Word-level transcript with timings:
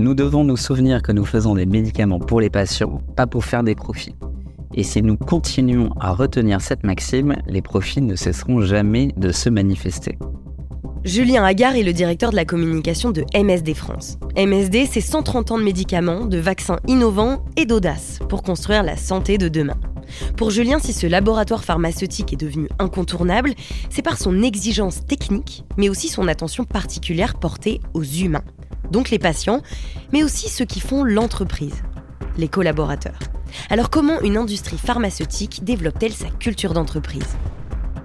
Nous 0.00 0.14
devons 0.14 0.44
nous 0.44 0.56
souvenir 0.56 1.02
que 1.02 1.12
nous 1.12 1.26
faisons 1.26 1.54
des 1.54 1.66
médicaments 1.66 2.20
pour 2.20 2.40
les 2.40 2.48
patients, 2.48 3.02
pas 3.16 3.26
pour 3.26 3.44
faire 3.44 3.62
des 3.62 3.74
profits. 3.74 4.14
Et 4.72 4.82
si 4.82 5.02
nous 5.02 5.18
continuons 5.18 5.90
à 6.00 6.12
retenir 6.12 6.62
cette 6.62 6.84
maxime, 6.84 7.36
les 7.46 7.60
profits 7.60 8.00
ne 8.00 8.16
cesseront 8.16 8.62
jamais 8.62 9.12
de 9.18 9.30
se 9.30 9.50
manifester. 9.50 10.18
Julien 11.04 11.44
Agar 11.44 11.76
est 11.76 11.82
le 11.82 11.92
directeur 11.92 12.30
de 12.30 12.36
la 12.36 12.46
communication 12.46 13.10
de 13.10 13.26
MSD 13.38 13.74
France. 13.74 14.16
MSD, 14.38 14.86
c'est 14.86 15.02
130 15.02 15.50
ans 15.50 15.58
de 15.58 15.64
médicaments, 15.64 16.24
de 16.24 16.38
vaccins 16.38 16.78
innovants 16.88 17.44
et 17.58 17.66
d'audace 17.66 18.20
pour 18.30 18.42
construire 18.42 18.82
la 18.82 18.96
santé 18.96 19.36
de 19.36 19.48
demain. 19.48 19.76
Pour 20.38 20.48
Julien, 20.48 20.78
si 20.78 20.94
ce 20.94 21.06
laboratoire 21.06 21.62
pharmaceutique 21.62 22.32
est 22.32 22.40
devenu 22.40 22.68
incontournable, 22.78 23.52
c'est 23.90 24.00
par 24.00 24.16
son 24.16 24.42
exigence 24.42 25.04
technique, 25.04 25.62
mais 25.76 25.90
aussi 25.90 26.08
son 26.08 26.26
attention 26.26 26.64
particulière 26.64 27.34
portée 27.34 27.82
aux 27.92 28.02
humains. 28.02 28.44
Donc 28.90 29.10
les 29.10 29.18
patients, 29.18 29.62
mais 30.12 30.22
aussi 30.22 30.48
ceux 30.48 30.64
qui 30.64 30.80
font 30.80 31.04
l'entreprise, 31.04 31.82
les 32.36 32.48
collaborateurs. 32.48 33.18
Alors 33.68 33.90
comment 33.90 34.20
une 34.20 34.36
industrie 34.36 34.78
pharmaceutique 34.78 35.64
développe-t-elle 35.64 36.12
sa 36.12 36.28
culture 36.28 36.72
d'entreprise? 36.72 37.36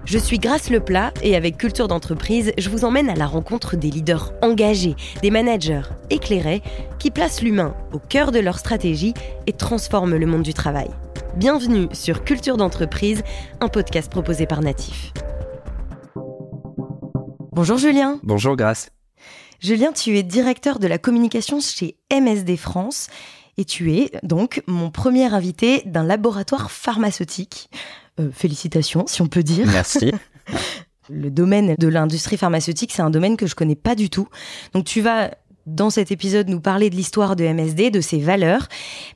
Je 0.05 0.19
suis 0.19 0.37
Grace 0.37 0.69
Leplat 0.69 1.11
et 1.23 1.35
avec 1.35 1.57
Culture 1.57 1.87
d'entreprise, 1.87 2.53
je 2.59 2.69
vous 2.69 2.85
emmène 2.85 3.09
à 3.09 3.15
la 3.15 3.25
rencontre 3.25 3.75
des 3.75 3.89
leaders 3.89 4.33
engagés, 4.43 4.95
des 5.23 5.31
managers 5.31 5.81
éclairés 6.11 6.61
qui 6.99 7.09
placent 7.09 7.41
l'humain 7.41 7.75
au 7.91 7.97
cœur 7.97 8.31
de 8.31 8.39
leur 8.39 8.59
stratégie 8.59 9.15
et 9.47 9.53
transforment 9.53 10.17
le 10.17 10.25
monde 10.27 10.43
du 10.43 10.53
travail. 10.53 10.89
Bienvenue 11.37 11.87
sur 11.91 12.23
Culture 12.23 12.55
d'entreprise, 12.55 13.23
un 13.61 13.67
podcast 13.67 14.11
proposé 14.11 14.45
par 14.45 14.61
Natif. 14.61 15.11
Bonjour 17.51 17.77
Julien. 17.77 18.19
Bonjour 18.21 18.55
Grace. 18.55 18.94
Julien, 19.65 19.91
tu 19.93 20.15
es 20.15 20.21
directeur 20.21 20.77
de 20.77 20.85
la 20.85 20.99
communication 20.99 21.59
chez 21.59 21.97
MSD 22.13 22.55
France 22.55 23.07
et 23.57 23.65
tu 23.65 23.95
es 23.95 24.11
donc 24.21 24.61
mon 24.67 24.91
premier 24.91 25.25
invité 25.33 25.81
d'un 25.87 26.03
laboratoire 26.03 26.69
pharmaceutique. 26.69 27.71
Euh, 28.19 28.29
félicitations, 28.31 29.05
si 29.07 29.23
on 29.23 29.27
peut 29.27 29.41
dire. 29.41 29.65
Merci. 29.65 30.11
Le 31.09 31.31
domaine 31.31 31.73
de 31.79 31.87
l'industrie 31.87 32.37
pharmaceutique, 32.37 32.91
c'est 32.93 33.01
un 33.01 33.09
domaine 33.09 33.37
que 33.37 33.47
je 33.47 33.55
connais 33.55 33.75
pas 33.75 33.95
du 33.95 34.11
tout. 34.11 34.27
Donc 34.73 34.85
tu 34.85 35.01
vas 35.01 35.31
dans 35.65 35.89
cet 35.89 36.11
épisode 36.11 36.47
nous 36.47 36.61
parler 36.61 36.91
de 36.91 36.95
l'histoire 36.95 37.35
de 37.35 37.43
MSD, 37.43 37.89
de 37.89 38.01
ses 38.01 38.19
valeurs. 38.19 38.67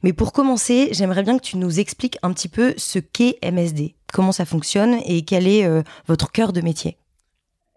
Mais 0.01 0.13
pour 0.13 0.33
commencer, 0.33 0.89
j'aimerais 0.93 1.21
bien 1.21 1.37
que 1.37 1.43
tu 1.43 1.57
nous 1.57 1.79
expliques 1.79 2.17
un 2.23 2.33
petit 2.33 2.49
peu 2.49 2.73
ce 2.75 2.97
qu'est 2.97 3.37
MSD, 3.43 3.93
comment 4.11 4.31
ça 4.31 4.45
fonctionne 4.45 4.97
et 5.05 5.21
quel 5.21 5.47
est 5.47 5.65
euh, 5.65 5.83
votre 6.07 6.31
cœur 6.31 6.53
de 6.53 6.61
métier. 6.61 6.97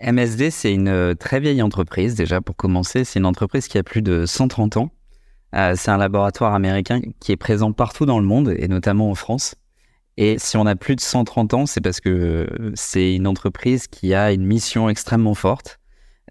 MSD, 0.03 0.51
c'est 0.51 0.73
une 0.73 0.89
euh, 0.89 1.15
très 1.15 1.41
vieille 1.41 1.63
entreprise. 1.63 2.15
Déjà, 2.15 2.41
pour 2.41 2.57
commencer, 2.57 3.05
c'est 3.05 3.19
une 3.19 3.27
entreprise 3.27 3.69
qui 3.69 3.79
a 3.79 3.83
plus 3.83 4.03
de 4.03 4.27
130 4.27 4.77
ans. 4.77 4.91
c'est 5.53 5.91
un 5.91 5.99
laboratoire 5.99 6.55
américain 6.55 7.01
qui 7.21 7.33
est 7.33 7.37
présent 7.37 7.73
partout 7.73 8.07
dans 8.07 8.19
le 8.19 8.27
monde 8.27 8.55
et 8.57 8.69
notamment 8.69 9.11
en 9.11 9.15
France. 9.15 9.55
Et 10.17 10.39
si 10.39 10.57
on 10.57 10.67
a 10.67 10.77
plus 10.77 10.97
de 10.97 11.01
130 11.01 11.55
ans, 11.55 11.67
c'est 11.67 11.81
parce 11.81 12.01
que 12.01 12.11
euh, 12.11 12.73
c'est 12.75 13.15
une 13.15 13.27
entreprise 13.27 13.87
qui 13.87 14.15
a 14.15 14.33
une 14.33 14.45
mission 14.45 14.89
extrêmement 14.89 15.35
forte, 15.35 15.81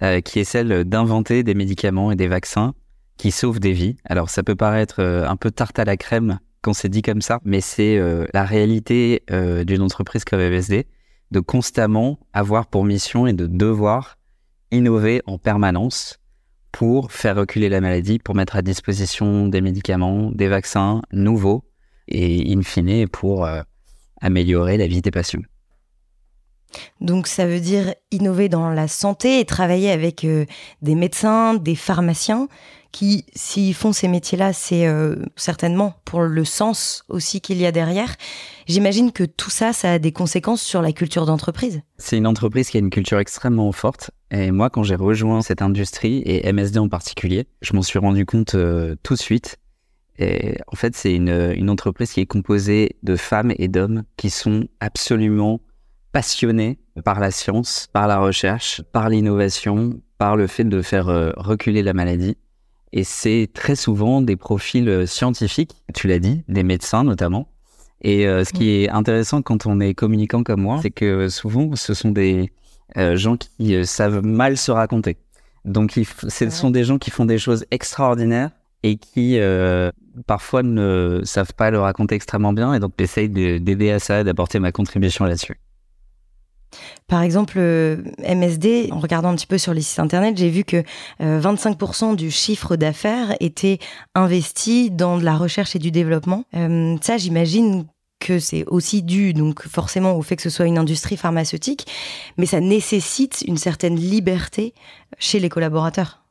euh, 0.03 0.21
qui 0.21 0.39
est 0.39 0.43
celle 0.43 0.83
d'inventer 0.83 1.43
des 1.43 1.55
médicaments 1.55 2.11
et 2.11 2.15
des 2.15 2.27
vaccins 2.27 2.73
qui 3.17 3.31
sauvent 3.31 3.59
des 3.59 3.73
vies. 3.73 3.97
Alors 4.05 4.29
ça 4.29 4.43
peut 4.43 4.55
paraître 4.55 5.01
euh, 5.01 5.27
un 5.27 5.35
peu 5.35 5.51
tarte 5.51 5.79
à 5.79 5.85
la 5.85 5.97
crème 5.97 6.39
quand 6.61 6.73
c'est 6.73 6.89
dit 6.89 7.01
comme 7.01 7.21
ça, 7.21 7.39
mais 7.43 7.59
c'est 7.59 7.99
la 8.35 8.43
réalité 8.43 9.23
d'une 9.65 9.81
entreprise 9.81 10.23
comme 10.23 10.39
MSD, 10.39 10.85
de 11.31 11.39
constamment 11.39 12.19
avoir 12.33 12.67
pour 12.67 12.83
mission 12.83 13.27
et 13.27 13.33
de 13.33 13.47
devoir 13.47 14.17
innover 14.71 15.21
en 15.25 15.37
permanence 15.37 16.19
pour 16.71 17.11
faire 17.11 17.35
reculer 17.35 17.69
la 17.69 17.81
maladie, 17.81 18.19
pour 18.19 18.35
mettre 18.35 18.55
à 18.55 18.61
disposition 18.61 19.47
des 19.47 19.61
médicaments, 19.61 20.31
des 20.31 20.47
vaccins 20.47 21.01
nouveaux 21.11 21.63
et 22.07 22.53
in 22.53 22.61
fine 22.61 23.07
pour 23.07 23.47
améliorer 24.21 24.77
la 24.77 24.87
vie 24.87 25.01
des 25.01 25.11
patients. 25.11 25.41
Donc 27.01 27.27
ça 27.27 27.45
veut 27.45 27.59
dire 27.59 27.93
innover 28.11 28.49
dans 28.49 28.69
la 28.69 28.87
santé 28.87 29.39
et 29.39 29.45
travailler 29.45 29.91
avec 29.91 30.23
euh, 30.23 30.45
des 30.81 30.95
médecins, 30.95 31.53
des 31.55 31.75
pharmaciens 31.75 32.47
qui, 32.91 33.25
s'ils 33.35 33.73
font 33.73 33.93
ces 33.93 34.07
métiers-là, 34.07 34.53
c'est 34.53 34.87
euh, 34.87 35.15
certainement 35.35 35.95
pour 36.05 36.21
le 36.21 36.45
sens 36.45 37.03
aussi 37.09 37.41
qu'il 37.41 37.57
y 37.57 37.65
a 37.65 37.71
derrière. 37.71 38.15
J'imagine 38.67 39.11
que 39.11 39.23
tout 39.23 39.49
ça, 39.49 39.73
ça 39.73 39.93
a 39.93 39.99
des 39.99 40.11
conséquences 40.11 40.61
sur 40.61 40.81
la 40.81 40.91
culture 40.91 41.25
d'entreprise. 41.25 41.81
C'est 41.97 42.17
une 42.17 42.27
entreprise 42.27 42.69
qui 42.69 42.77
a 42.77 42.79
une 42.79 42.89
culture 42.89 43.19
extrêmement 43.19 43.71
forte. 43.71 44.11
Et 44.31 44.51
moi, 44.51 44.69
quand 44.69 44.83
j'ai 44.83 44.95
rejoint 44.95 45.41
cette 45.41 45.61
industrie, 45.61 46.21
et 46.25 46.51
MSD 46.51 46.79
en 46.79 46.89
particulier, 46.89 47.47
je 47.61 47.73
m'en 47.73 47.81
suis 47.81 47.99
rendu 47.99 48.25
compte 48.25 48.55
euh, 48.55 48.95
tout 49.03 49.15
de 49.15 49.19
suite 49.19 49.57
et 50.21 50.57
en 50.67 50.75
fait, 50.75 50.95
c'est 50.95 51.15
une, 51.15 51.69
entreprise 51.69 52.13
qui 52.13 52.19
est 52.19 52.25
composée 52.25 52.97
de 53.01 53.15
femmes 53.15 53.53
et 53.57 53.67
d'hommes 53.67 54.03
qui 54.17 54.29
sont 54.29 54.67
absolument 54.79 55.61
passionnés 56.11 56.79
par 57.03 57.19
la 57.19 57.31
science, 57.31 57.87
par 57.91 58.07
la 58.07 58.19
recherche, 58.19 58.83
par 58.91 59.09
l'innovation, 59.09 59.99
par 60.17 60.35
le 60.35 60.45
fait 60.45 60.65
de 60.65 60.81
faire 60.81 61.09
euh, 61.09 61.31
reculer 61.37 61.81
la 61.81 61.93
maladie. 61.93 62.37
Et 62.93 63.03
c'est 63.03 63.49
très 63.53 63.75
souvent 63.75 64.21
des 64.21 64.35
profils 64.35 64.87
euh, 64.89 65.05
scientifiques, 65.05 65.75
tu 65.93 66.07
l'as 66.07 66.19
dit, 66.19 66.43
des 66.47 66.63
médecins 66.63 67.03
notamment. 67.03 67.47
Et 68.01 68.27
euh, 68.27 68.43
ce 68.43 68.51
qui 68.51 68.71
est 68.71 68.89
intéressant 68.89 69.41
quand 69.41 69.65
on 69.65 69.79
est 69.79 69.93
communicant 69.93 70.43
comme 70.43 70.61
moi, 70.61 70.79
c'est 70.81 70.89
que 70.89 71.29
souvent, 71.29 71.75
ce 71.75 71.93
sont 71.93 72.09
des 72.11 72.51
gens 72.95 73.37
qui 73.37 73.85
savent 73.85 74.25
mal 74.25 74.57
se 74.57 74.71
raconter. 74.71 75.17
Donc, 75.65 75.99
ce 76.27 76.49
sont 76.49 76.71
des 76.71 76.83
gens 76.83 76.97
qui 76.97 77.11
font 77.11 77.25
des 77.25 77.37
choses 77.37 77.65
extraordinaires 77.71 78.49
et 78.83 78.97
qui 78.97 79.37
euh, 79.39 79.91
parfois 80.25 80.63
ne 80.63 81.21
savent 81.23 81.53
pas 81.53 81.69
le 81.69 81.79
raconter 81.79 82.15
extrêmement 82.15 82.53
bien. 82.53 82.73
Et 82.73 82.79
donc, 82.79 82.93
j'essaye 82.97 83.29
d'aider 83.29 83.91
à 83.91 83.99
ça, 83.99 84.23
d'apporter 84.23 84.59
ma 84.59 84.71
contribution 84.71 85.25
là-dessus. 85.25 85.59
Par 87.07 87.21
exemple, 87.21 87.55
euh, 87.57 87.97
MSD, 88.19 88.89
en 88.91 88.99
regardant 88.99 89.29
un 89.29 89.35
petit 89.35 89.47
peu 89.47 89.57
sur 89.57 89.73
les 89.73 89.81
sites 89.81 89.99
internet, 89.99 90.37
j'ai 90.37 90.49
vu 90.49 90.63
que 90.63 90.83
25% 91.19 92.13
euh, 92.13 92.15
du 92.15 92.31
chiffre 92.31 92.75
d'affaires 92.75 93.35
était 93.39 93.79
investi 94.15 94.91
dans 94.91 95.17
de 95.17 95.23
la 95.23 95.35
recherche 95.35 95.75
et 95.75 95.79
du 95.79 95.91
développement. 95.91 96.45
ça, 97.01 97.17
j'imagine 97.17 97.85
que 98.21 98.39
c'est 98.39 98.63
aussi 98.67 99.01
dû 99.01 99.33
donc 99.33 99.67
forcément 99.67 100.15
au 100.15 100.21
fait 100.21 100.37
que 100.37 100.43
ce 100.43 100.49
soit 100.49 100.67
une 100.67 100.77
industrie 100.77 101.17
pharmaceutique, 101.17 101.87
mais 102.37 102.45
ça 102.45 102.61
nécessite 102.61 103.43
une 103.47 103.57
certaine 103.57 103.97
liberté 103.97 104.73
chez 105.17 105.39
les 105.39 105.49
collaborateurs. 105.49 106.23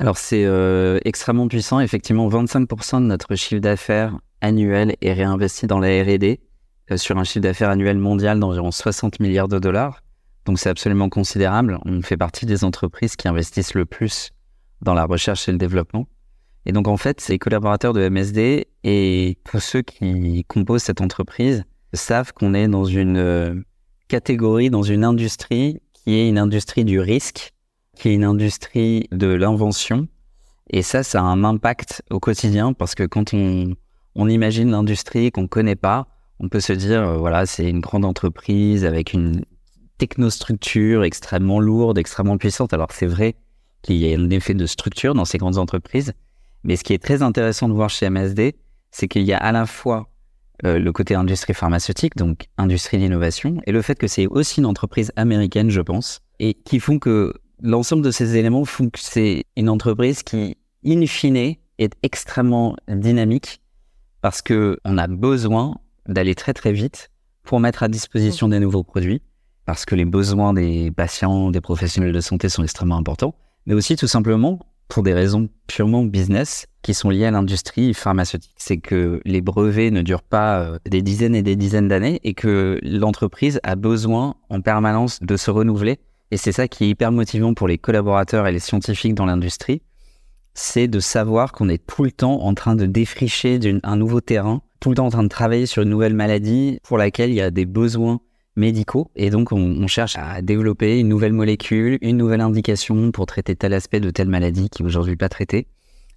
Alors 0.00 0.16
c'est 0.16 0.44
euh, 0.44 0.98
extrêmement 1.04 1.46
puissant. 1.46 1.78
Effectivement, 1.78 2.28
25% 2.28 3.02
de 3.02 3.06
notre 3.06 3.36
chiffre 3.36 3.60
d'affaires 3.60 4.18
annuel 4.40 4.96
est 5.02 5.12
réinvesti 5.12 5.66
dans 5.66 5.78
la 5.78 5.88
R&D 6.02 6.40
euh, 6.40 6.49
sur 6.96 7.18
un 7.18 7.24
chiffre 7.24 7.40
d'affaires 7.40 7.70
annuel 7.70 7.98
mondial 7.98 8.38
d'environ 8.40 8.70
60 8.70 9.20
milliards 9.20 9.48
de 9.48 9.58
dollars. 9.58 10.02
Donc 10.46 10.58
c'est 10.58 10.68
absolument 10.68 11.08
considérable. 11.08 11.78
On 11.84 12.02
fait 12.02 12.16
partie 12.16 12.46
des 12.46 12.64
entreprises 12.64 13.16
qui 13.16 13.28
investissent 13.28 13.74
le 13.74 13.84
plus 13.84 14.30
dans 14.82 14.94
la 14.94 15.04
recherche 15.04 15.48
et 15.48 15.52
le 15.52 15.58
développement. 15.58 16.06
Et 16.66 16.72
donc 16.72 16.88
en 16.88 16.96
fait, 16.96 17.20
ces 17.20 17.38
collaborateurs 17.38 17.92
de 17.92 18.08
MSD 18.08 18.66
et 18.84 19.38
tous 19.44 19.60
ceux 19.60 19.82
qui 19.82 20.44
composent 20.48 20.82
cette 20.82 21.00
entreprise 21.00 21.64
savent 21.92 22.32
qu'on 22.32 22.54
est 22.54 22.68
dans 22.68 22.84
une 22.84 23.16
euh, 23.16 23.54
catégorie, 24.08 24.70
dans 24.70 24.82
une 24.82 25.04
industrie 25.04 25.80
qui 25.92 26.14
est 26.14 26.28
une 26.28 26.38
industrie 26.38 26.84
du 26.84 27.00
risque 27.00 27.52
qui 28.00 28.08
est 28.08 28.14
une 28.14 28.24
industrie 28.24 29.08
de 29.12 29.26
l'invention. 29.26 30.08
Et 30.70 30.82
ça, 30.82 31.02
ça 31.02 31.20
a 31.20 31.24
un 31.24 31.44
impact 31.44 32.02
au 32.10 32.18
quotidien 32.18 32.72
parce 32.72 32.94
que 32.94 33.02
quand 33.02 33.34
on, 33.34 33.74
on 34.14 34.28
imagine 34.28 34.70
l'industrie 34.70 35.30
qu'on 35.30 35.42
ne 35.42 35.48
connaît 35.48 35.76
pas, 35.76 36.06
on 36.40 36.48
peut 36.48 36.60
se 36.60 36.72
dire, 36.72 37.06
euh, 37.06 37.16
voilà, 37.18 37.46
c'est 37.46 37.68
une 37.68 37.80
grande 37.80 38.04
entreprise 38.04 38.84
avec 38.84 39.12
une 39.12 39.44
technostructure 39.98 41.04
extrêmement 41.04 41.60
lourde, 41.60 41.98
extrêmement 41.98 42.38
puissante. 42.38 42.72
Alors 42.72 42.92
c'est 42.92 43.06
vrai 43.06 43.36
qu'il 43.82 43.96
y 43.96 44.12
a 44.12 44.18
un 44.18 44.30
effet 44.30 44.54
de 44.54 44.66
structure 44.66 45.14
dans 45.14 45.26
ces 45.26 45.38
grandes 45.38 45.58
entreprises, 45.58 46.14
mais 46.64 46.76
ce 46.76 46.84
qui 46.84 46.94
est 46.94 47.02
très 47.02 47.22
intéressant 47.22 47.68
de 47.68 47.74
voir 47.74 47.90
chez 47.90 48.08
MSD, 48.08 48.56
c'est 48.90 49.06
qu'il 49.06 49.22
y 49.22 49.32
a 49.32 49.36
à 49.36 49.52
la 49.52 49.66
fois 49.66 50.10
euh, 50.64 50.78
le 50.78 50.92
côté 50.92 51.14
industrie 51.14 51.54
pharmaceutique, 51.54 52.16
donc 52.16 52.46
industrie 52.56 52.98
d'innovation, 52.98 53.60
et 53.66 53.72
le 53.72 53.82
fait 53.82 53.96
que 53.96 54.06
c'est 54.06 54.26
aussi 54.26 54.60
une 54.60 54.66
entreprise 54.66 55.12
américaine, 55.16 55.70
je 55.70 55.80
pense, 55.80 56.20
et 56.38 56.54
qui 56.54 56.80
font 56.80 56.98
que 56.98 57.34
l'ensemble 57.62 58.02
de 58.02 58.10
ces 58.10 58.36
éléments 58.36 58.64
font 58.64 58.88
que 58.88 58.98
c'est 58.98 59.44
une 59.56 59.68
entreprise 59.68 60.22
qui, 60.22 60.56
in 60.84 61.06
fine, 61.06 61.36
est 61.36 61.94
extrêmement 62.02 62.76
dynamique 62.88 63.60
parce 64.22 64.42
que 64.42 64.78
on 64.84 64.98
a 64.98 65.06
besoin 65.06 65.76
d'aller 66.10 66.34
très 66.34 66.52
très 66.52 66.72
vite 66.72 67.10
pour 67.42 67.60
mettre 67.60 67.82
à 67.82 67.88
disposition 67.88 68.48
des 68.48 68.60
nouveaux 68.60 68.84
produits 68.84 69.22
parce 69.64 69.84
que 69.84 69.94
les 69.94 70.04
besoins 70.04 70.52
des 70.52 70.90
patients, 70.90 71.50
des 71.50 71.60
professionnels 71.60 72.12
de 72.12 72.20
santé 72.20 72.48
sont 72.48 72.62
extrêmement 72.62 72.96
importants, 72.96 73.34
mais 73.66 73.74
aussi 73.74 73.96
tout 73.96 74.08
simplement 74.08 74.58
pour 74.88 75.04
des 75.04 75.14
raisons 75.14 75.48
purement 75.68 76.02
business 76.04 76.66
qui 76.82 76.92
sont 76.92 77.10
liées 77.10 77.26
à 77.26 77.30
l'industrie 77.30 77.94
pharmaceutique. 77.94 78.56
C'est 78.58 78.78
que 78.78 79.20
les 79.24 79.40
brevets 79.40 79.92
ne 79.92 80.02
durent 80.02 80.24
pas 80.24 80.60
euh, 80.60 80.78
des 80.84 81.02
dizaines 81.02 81.36
et 81.36 81.42
des 81.42 81.54
dizaines 81.54 81.86
d'années 81.86 82.18
et 82.24 82.34
que 82.34 82.80
l'entreprise 82.82 83.60
a 83.62 83.76
besoin 83.76 84.34
en 84.48 84.60
permanence 84.60 85.20
de 85.20 85.36
se 85.36 85.50
renouveler 85.50 86.00
et 86.30 86.36
c'est 86.36 86.52
ça 86.52 86.68
qui 86.68 86.84
est 86.84 86.88
hyper 86.88 87.12
motivant 87.12 87.54
pour 87.54 87.68
les 87.68 87.78
collaborateurs 87.78 88.46
et 88.46 88.52
les 88.52 88.60
scientifiques 88.60 89.14
dans 89.14 89.26
l'industrie. 89.26 89.82
c'est 90.54 90.88
de 90.88 91.00
savoir 91.00 91.52
qu'on 91.52 91.68
est 91.68 91.84
tout 91.86 92.02
le 92.02 92.10
temps 92.10 92.42
en 92.42 92.54
train 92.54 92.74
de 92.74 92.86
défricher 92.86 93.58
un 93.84 93.96
nouveau 93.96 94.20
terrain, 94.20 94.62
tout 94.80 94.88
le 94.88 94.96
temps 94.96 95.06
en 95.06 95.10
train 95.10 95.22
de 95.22 95.28
travailler 95.28 95.66
sur 95.66 95.82
une 95.82 95.90
nouvelle 95.90 96.14
maladie 96.14 96.80
pour 96.82 96.98
laquelle 96.98 97.30
il 97.30 97.36
y 97.36 97.40
a 97.40 97.50
des 97.50 97.66
besoins 97.66 98.20
médicaux. 98.56 99.10
Et 99.14 99.30
donc, 99.30 99.52
on, 99.52 99.86
cherche 99.86 100.16
à 100.16 100.42
développer 100.42 100.98
une 100.98 101.08
nouvelle 101.08 101.32
molécule, 101.32 101.98
une 102.00 102.16
nouvelle 102.16 102.40
indication 102.40 103.12
pour 103.12 103.26
traiter 103.26 103.54
tel 103.54 103.74
aspect 103.74 104.00
de 104.00 104.10
telle 104.10 104.28
maladie 104.28 104.68
qui 104.70 104.82
est 104.82 104.86
aujourd'hui 104.86 105.16
pas 105.16 105.28
traitée. 105.28 105.68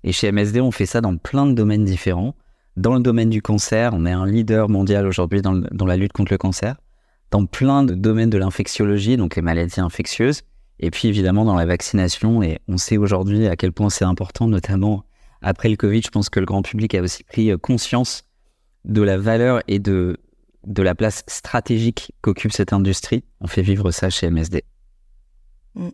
Et 0.04 0.12
chez 0.12 0.32
MSD, 0.32 0.62
on 0.62 0.72
fait 0.72 0.86
ça 0.86 1.02
dans 1.02 1.16
plein 1.18 1.46
de 1.46 1.54
domaines 1.54 1.86
différents. 1.86 2.36
Dans 2.76 2.96
le 2.96 3.02
domaine 3.02 3.30
du 3.30 3.42
cancer, 3.42 3.92
on 3.94 4.06
est 4.06 4.12
un 4.12 4.26
leader 4.26 4.68
mondial 4.70 5.06
aujourd'hui 5.06 5.42
dans, 5.42 5.54
dans, 5.54 5.86
la 5.86 5.96
lutte 5.96 6.14
contre 6.14 6.32
le 6.32 6.38
cancer. 6.38 6.76
Dans 7.32 7.46
plein 7.46 7.84
de 7.84 7.94
domaines 7.94 8.30
de 8.30 8.38
l'infectiologie, 8.38 9.18
donc 9.18 9.36
les 9.36 9.42
maladies 9.42 9.80
infectieuses. 9.80 10.42
Et 10.80 10.90
puis 10.90 11.08
évidemment 11.08 11.46
dans 11.46 11.56
la 11.56 11.66
vaccination. 11.66 12.42
Et 12.42 12.60
on 12.68 12.78
sait 12.78 12.98
aujourd'hui 12.98 13.48
à 13.48 13.56
quel 13.56 13.72
point 13.72 13.90
c'est 13.90 14.06
important, 14.06 14.48
notamment 14.48 15.04
après 15.42 15.70
le 15.70 15.76
Covid. 15.76 16.02
Je 16.04 16.10
pense 16.10 16.30
que 16.30 16.40
le 16.40 16.46
grand 16.46 16.62
public 16.62 16.96
a 16.96 17.02
aussi 17.02 17.24
pris 17.24 17.52
euh, 17.52 17.58
conscience 17.58 18.24
de 18.86 19.02
la 19.02 19.18
valeur 19.18 19.62
et 19.68 19.80
de, 19.80 20.18
de 20.66 20.84
la 20.84 20.96
place 20.96 21.24
stratégique 21.28 22.14
qu'occupe 22.22 22.52
cette 22.52 22.74
industrie. 22.74 23.24
On 23.42 23.48
fait 23.48 23.62
vivre 23.62 23.92
ça 23.92 24.10
chez 24.10 24.30
MSD. 24.30 24.64
Mm. 25.76 25.90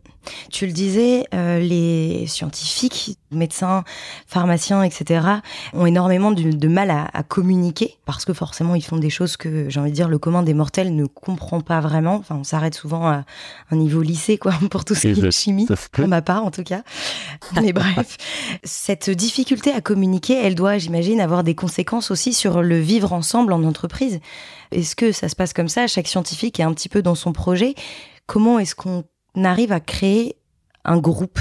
Tu 0.52 0.66
le 0.66 0.74
disais, 0.74 1.26
euh, 1.34 1.60
les 1.60 2.28
scientifiques, 2.28 3.18
médecins, 3.32 3.84
pharmaciens, 4.28 4.84
etc., 4.84 5.26
ont 5.74 5.86
énormément 5.86 6.32
de, 6.32 6.68
mal 6.68 6.92
à, 6.92 7.24
communiquer 7.24 7.98
parce 8.06 8.26
que 8.26 8.34
forcément 8.34 8.76
ils 8.76 8.84
font 8.84 8.98
des 8.98 9.10
choses 9.10 9.38
que, 9.38 9.70
j'ai 9.70 9.80
envie 9.80 9.92
de 9.92 9.96
dire, 9.96 10.10
le 10.10 10.18
commun 10.18 10.44
des 10.44 10.54
mortels 10.54 10.96
ne 10.96 11.06
comprend 11.06 11.62
pas 11.62 11.80
vraiment. 11.80 12.16
Enfin, 12.16 12.36
on 12.36 12.44
s'arrête 12.44 12.76
souvent 12.76 13.08
à 13.08 13.24
un 13.72 13.76
niveau 13.76 14.02
lycée, 14.02 14.38
quoi, 14.38 14.54
pour 14.70 14.84
tout 14.84 14.96
ce 14.96 15.08
qui 15.08 15.26
est 15.26 15.32
chimie, 15.32 15.68
pour 15.92 16.08
ma 16.08 16.22
part 16.22 16.44
en 16.44 16.52
tout 16.52 16.64
cas. 16.64 16.84
Mais 17.62 17.74
bref, 17.74 18.18
cette 18.64 19.10
difficulté 19.10 19.72
à 19.72 19.82
communiquer, 19.82 20.34
elle 20.34 20.56
doit, 20.56 20.78
j'imagine, 20.78 21.22
avoir 21.22 21.44
des 21.44 21.56
conséquences 21.56 22.12
aussi 22.12 22.34
sur 22.34 22.62
le 22.62 22.80
vivre 22.80 23.14
ensemble 23.14 23.54
en 23.54 23.64
entreprise. 23.64 24.20
Est-ce 24.72 24.96
que 24.96 25.12
ça 25.12 25.30
se 25.30 25.36
passe 25.36 25.54
comme 25.54 25.70
ça? 25.70 25.88
Chaque 25.88 26.08
scientifique 26.08 26.60
est 26.60 26.64
un 26.64 26.74
petit 26.74 26.90
peu 26.90 27.02
dans 27.02 27.16
son 27.16 27.34
projet. 27.34 27.76
Comment 28.28 28.60
est-ce 28.60 28.76
qu'on 28.76 29.04
arrive 29.46 29.72
à 29.72 29.80
créer 29.80 30.36
un 30.86 30.98
groupe 30.98 31.40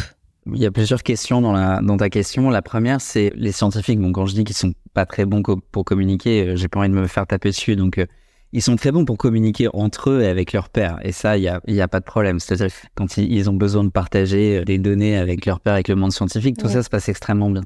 il 0.54 0.62
y 0.62 0.66
a 0.66 0.70
plusieurs 0.70 1.02
questions 1.02 1.40
dans, 1.40 1.52
la, 1.52 1.80
dans 1.82 1.96
ta 1.96 2.08
question. 2.08 2.50
La 2.50 2.62
première, 2.62 3.00
c'est 3.00 3.32
les 3.36 3.52
scientifiques. 3.52 4.00
Bon, 4.00 4.12
quand 4.12 4.26
je 4.26 4.34
dis 4.34 4.44
qu'ils 4.44 4.56
sont 4.56 4.72
pas 4.94 5.06
très 5.06 5.24
bons 5.24 5.42
pour 5.42 5.84
communiquer, 5.84 6.48
euh, 6.48 6.56
j'ai 6.56 6.68
pas 6.68 6.80
envie 6.80 6.88
de 6.88 6.94
me 6.94 7.06
faire 7.06 7.26
taper 7.26 7.50
dessus. 7.50 7.76
Donc, 7.76 7.98
euh, 7.98 8.06
ils 8.52 8.62
sont 8.62 8.76
très 8.76 8.92
bons 8.92 9.04
pour 9.04 9.18
communiquer 9.18 9.68
entre 9.74 10.10
eux 10.10 10.22
et 10.22 10.26
avec 10.26 10.52
leurs 10.52 10.70
pairs. 10.70 10.98
Et 11.02 11.12
ça, 11.12 11.36
il 11.36 11.42
n'y 11.42 11.48
a, 11.48 11.60
y 11.66 11.80
a 11.80 11.88
pas 11.88 12.00
de 12.00 12.04
problème. 12.04 12.40
C'est-à-dire 12.40 12.74
quand 12.94 13.18
ils, 13.18 13.50
ont 13.50 13.54
besoin 13.54 13.84
de 13.84 13.90
partager 13.90 14.58
euh, 14.58 14.64
des 14.64 14.78
données 14.78 15.16
avec 15.16 15.44
leurs 15.44 15.60
pairs, 15.60 15.74
avec 15.74 15.88
le 15.88 15.96
monde 15.96 16.12
scientifique, 16.12 16.56
tout 16.56 16.68
ça 16.68 16.82
se 16.82 16.88
passe 16.88 17.08
extrêmement 17.08 17.50
bien. 17.50 17.62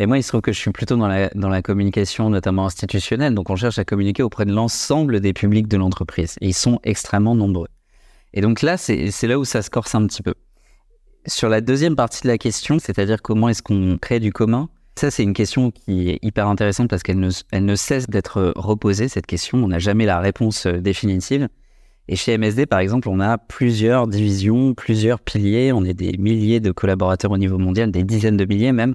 Et 0.00 0.06
moi, 0.06 0.18
il 0.18 0.24
se 0.24 0.28
trouve 0.28 0.40
que 0.40 0.52
je 0.52 0.58
suis 0.58 0.72
plutôt 0.72 0.96
dans 0.96 1.06
la, 1.06 1.28
dans 1.36 1.48
la 1.48 1.62
communication, 1.62 2.28
notamment 2.28 2.66
institutionnelle. 2.66 3.32
Donc, 3.34 3.48
on 3.48 3.54
cherche 3.54 3.78
à 3.78 3.84
communiquer 3.84 4.24
auprès 4.24 4.44
de 4.44 4.52
l'ensemble 4.52 5.20
des 5.20 5.32
publics 5.32 5.68
de 5.68 5.76
l'entreprise. 5.76 6.34
Et 6.40 6.48
ils 6.48 6.54
sont 6.54 6.80
extrêmement 6.82 7.36
nombreux. 7.36 7.68
Et 8.34 8.40
donc 8.40 8.62
là, 8.62 8.76
c'est 8.76 9.26
là 9.26 9.38
où 9.38 9.44
ça 9.44 9.62
se 9.62 9.70
corse 9.70 9.94
un 9.94 10.06
petit 10.06 10.22
peu. 10.22 10.34
Sur 11.26 11.48
la 11.48 11.60
deuxième 11.60 11.96
partie 11.96 12.22
de 12.22 12.28
la 12.28 12.36
question, 12.36 12.78
c'est-à-dire 12.78 13.22
comment 13.22 13.48
est-ce 13.48 13.62
qu'on 13.62 13.96
crée 13.96 14.20
du 14.20 14.32
commun, 14.32 14.68
ça 14.96 15.10
c'est 15.10 15.22
une 15.22 15.32
question 15.32 15.70
qui 15.70 16.10
est 16.10 16.18
hyper 16.20 16.48
intéressante 16.48 16.90
parce 16.90 17.02
qu'elle 17.02 17.18
ne, 17.18 17.76
cesse 17.76 18.10
d'être 18.10 18.52
reposée, 18.56 19.08
cette 19.08 19.26
question. 19.26 19.58
On 19.58 19.68
n'a 19.68 19.78
jamais 19.78 20.04
la 20.04 20.18
réponse 20.18 20.66
euh, 20.66 20.80
définitive. 20.80 21.48
Et 22.08 22.16
chez 22.16 22.36
MSD, 22.36 22.66
par 22.66 22.80
exemple, 22.80 23.08
on 23.08 23.20
a 23.20 23.38
plusieurs 23.38 24.08
divisions, 24.08 24.74
plusieurs 24.74 25.20
piliers. 25.20 25.72
On 25.72 25.84
est 25.84 25.94
des 25.94 26.18
milliers 26.18 26.60
de 26.60 26.72
collaborateurs 26.72 27.30
au 27.30 27.38
niveau 27.38 27.56
mondial, 27.56 27.90
des 27.90 28.02
dizaines 28.02 28.36
de 28.36 28.44
milliers 28.44 28.72
même, 28.72 28.94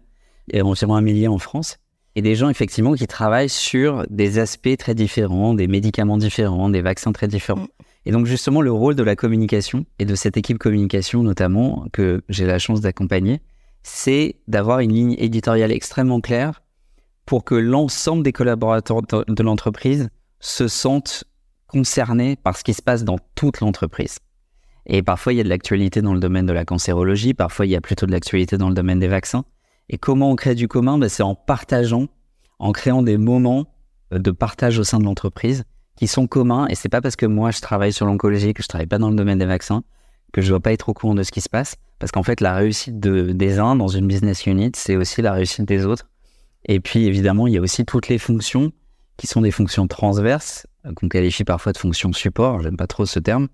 et 0.52 0.62
environ 0.62 0.96
un 0.96 1.02
millier 1.02 1.28
en 1.28 1.40
France. 1.40 1.78
Et 2.16 2.22
des 2.22 2.36
gens, 2.36 2.50
effectivement, 2.50 2.94
qui 2.94 3.08
travaillent 3.08 3.50
sur 3.50 4.06
des 4.10 4.38
aspects 4.38 4.78
très 4.78 4.94
différents, 4.94 5.54
des 5.54 5.68
médicaments 5.68 6.18
différents, 6.18 6.70
des 6.70 6.82
vaccins 6.82 7.14
très 7.14 7.28
différents. 7.28 7.68
Et 8.06 8.12
donc 8.12 8.26
justement, 8.26 8.62
le 8.62 8.72
rôle 8.72 8.96
de 8.96 9.04
la 9.04 9.16
communication 9.16 9.86
et 10.00 10.06
de 10.06 10.16
cette 10.16 10.38
équipe 10.38 10.58
communication 10.58 11.24
notamment, 11.24 11.86
que 11.92 12.24
j'ai 12.30 12.46
la 12.46 12.60
chance 12.60 12.82
d'accompagner, 12.82 13.42
c'est 13.84 14.36
d'avoir 14.48 14.80
une 14.80 14.94
ligne 14.94 15.16
éditoriale 15.18 15.72
extrêmement 15.72 16.22
claire 16.22 16.62
pour 17.26 17.44
que 17.44 17.56
l'ensemble 17.56 18.24
des 18.24 18.34
collaborateurs 18.34 19.02
de 19.04 19.44
l'entreprise 19.44 20.10
se 20.40 20.68
sentent 20.68 21.26
concernés 21.68 22.36
par 22.36 22.58
ce 22.58 22.64
qui 22.64 22.74
se 22.74 22.82
passe 22.82 23.04
dans 23.04 23.20
toute 23.36 23.60
l'entreprise. 23.60 24.18
Et 24.88 25.04
parfois, 25.04 25.34
il 25.34 25.38
y 25.38 25.40
a 25.40 25.44
de 25.44 25.50
l'actualité 25.50 26.02
dans 26.02 26.14
le 26.14 26.20
domaine 26.20 26.48
de 26.48 26.54
la 26.54 26.66
cancérologie, 26.66 27.36
parfois, 27.36 27.68
il 27.68 27.70
y 27.70 27.76
a 27.76 27.82
plutôt 27.82 28.08
de 28.08 28.12
l'actualité 28.12 28.58
dans 28.58 28.70
le 28.70 28.74
domaine 28.74 28.98
des 28.98 29.08
vaccins. 29.08 29.46
Et 29.90 30.00
comment 30.00 30.32
on 30.32 30.36
crée 30.36 30.56
du 30.56 30.68
commun? 30.68 30.98
Ben, 30.98 31.10
C'est 31.10 31.24
en 31.24 31.36
partageant, 31.36 32.08
en 32.58 32.72
créant 32.72 33.04
des 33.04 33.18
moments 33.18 33.68
de 34.12 34.32
partage 34.32 34.80
au 34.80 34.84
sein 34.84 34.98
de 34.98 35.04
l'entreprise 35.04 35.64
qui 36.00 36.08
sont 36.08 36.28
communs. 36.28 36.66
Et 36.70 36.76
c'est 36.76 36.88
pas 36.88 37.02
parce 37.02 37.18
que 37.18 37.26
moi 37.26 37.52
je 37.52 37.60
travaille 37.60 37.92
sur 37.92 38.06
l'oncologie, 38.06 38.54
que 38.54 38.64
je 38.64 38.70
travaille 38.70 38.88
pas 38.88 39.00
dans 39.00 39.10
le 39.10 39.18
domaine 39.18 39.38
des 39.38 39.46
vaccins, 39.46 39.84
que 40.32 40.42
je 40.42 40.48
dois 40.48 40.62
pas 40.62 40.72
être 40.72 40.88
au 40.88 40.94
courant 40.94 41.14
de 41.14 41.24
ce 41.24 41.32
qui 41.32 41.42
se 41.42 41.50
passe. 41.50 41.76
Parce 42.00 42.14
qu'en 42.14 42.24
fait, 42.24 42.40
la 42.40 42.56
réussite 42.56 43.02
de, 43.02 43.34
des 43.34 43.60
uns 43.60 43.76
dans 43.76 43.90
une 43.90 44.08
business 44.08 44.46
unit, 44.46 44.72
c'est 44.76 44.96
aussi 44.96 45.22
la 45.22 45.34
réussite 45.34 45.66
des 45.66 45.86
autres. 45.86 46.08
Et 46.66 46.80
puis 46.80 47.06
évidemment, 47.06 47.48
il 47.48 47.54
y 47.54 47.58
a 47.58 47.62
aussi 47.62 47.84
toutes 47.84 48.08
les 48.08 48.18
fonctions 48.18 48.72
qui 49.18 49.28
sont 49.28 49.42
des 49.42 49.52
fonctions 49.52 49.88
transverses, 49.88 50.68
euh, 50.86 50.94
qu'on 50.94 51.10
qualifie 51.10 51.44
parfois 51.44 51.74
de 51.74 51.78
fonctions 51.78 52.14
support, 52.14 52.62
j'aime 52.62 52.78
pas 52.78 52.88
trop 52.88 53.06
ce 53.06 53.20
terme, 53.20 53.50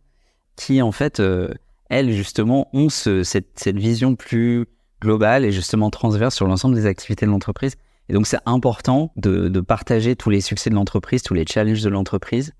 qui 0.55 0.83
en 0.83 0.91
fait, 0.91 1.19
euh, 1.19 1.51
elles 1.89 2.11
justement 2.11 2.69
ont 2.73 2.89
ce, 2.89 3.23
cette, 3.23 3.59
cette 3.59 3.79
vision 3.79 4.15
plus 4.15 4.67
globale 5.01 5.45
et 5.45 5.51
justement 5.51 5.89
transverse 5.89 6.35
sur 6.35 6.45
l'ensemble 6.45 6.75
des 6.75 6.85
activités 6.85 7.25
de 7.25 7.31
l'entreprise. 7.31 7.75
Et 8.09 8.13
donc, 8.13 8.27
c'est 8.27 8.39
important 8.45 9.11
de, 9.15 9.59
partager 9.61 10.15
tous 10.15 10.29
les 10.29 10.41
succès 10.41 10.69
de 10.69 10.75
l'entreprise, 10.75 11.23
tous 11.23 11.33
les 11.33 11.45
challenges 11.45 11.81
de 11.81 11.89
l'entreprise, 11.89 12.53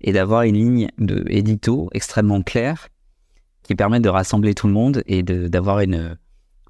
et 0.00 0.12
d'avoir 0.12 0.42
une 0.42 0.56
ligne 0.56 0.88
de 0.98 1.24
édito 1.28 1.88
extrêmement 1.92 2.42
claire 2.42 2.88
qui 3.62 3.74
permet 3.74 4.00
de 4.00 4.08
rassembler 4.08 4.54
tout 4.54 4.66
le 4.66 4.72
monde 4.72 5.02
et 5.06 5.22
d'avoir 5.22 5.80
une, 5.80 6.16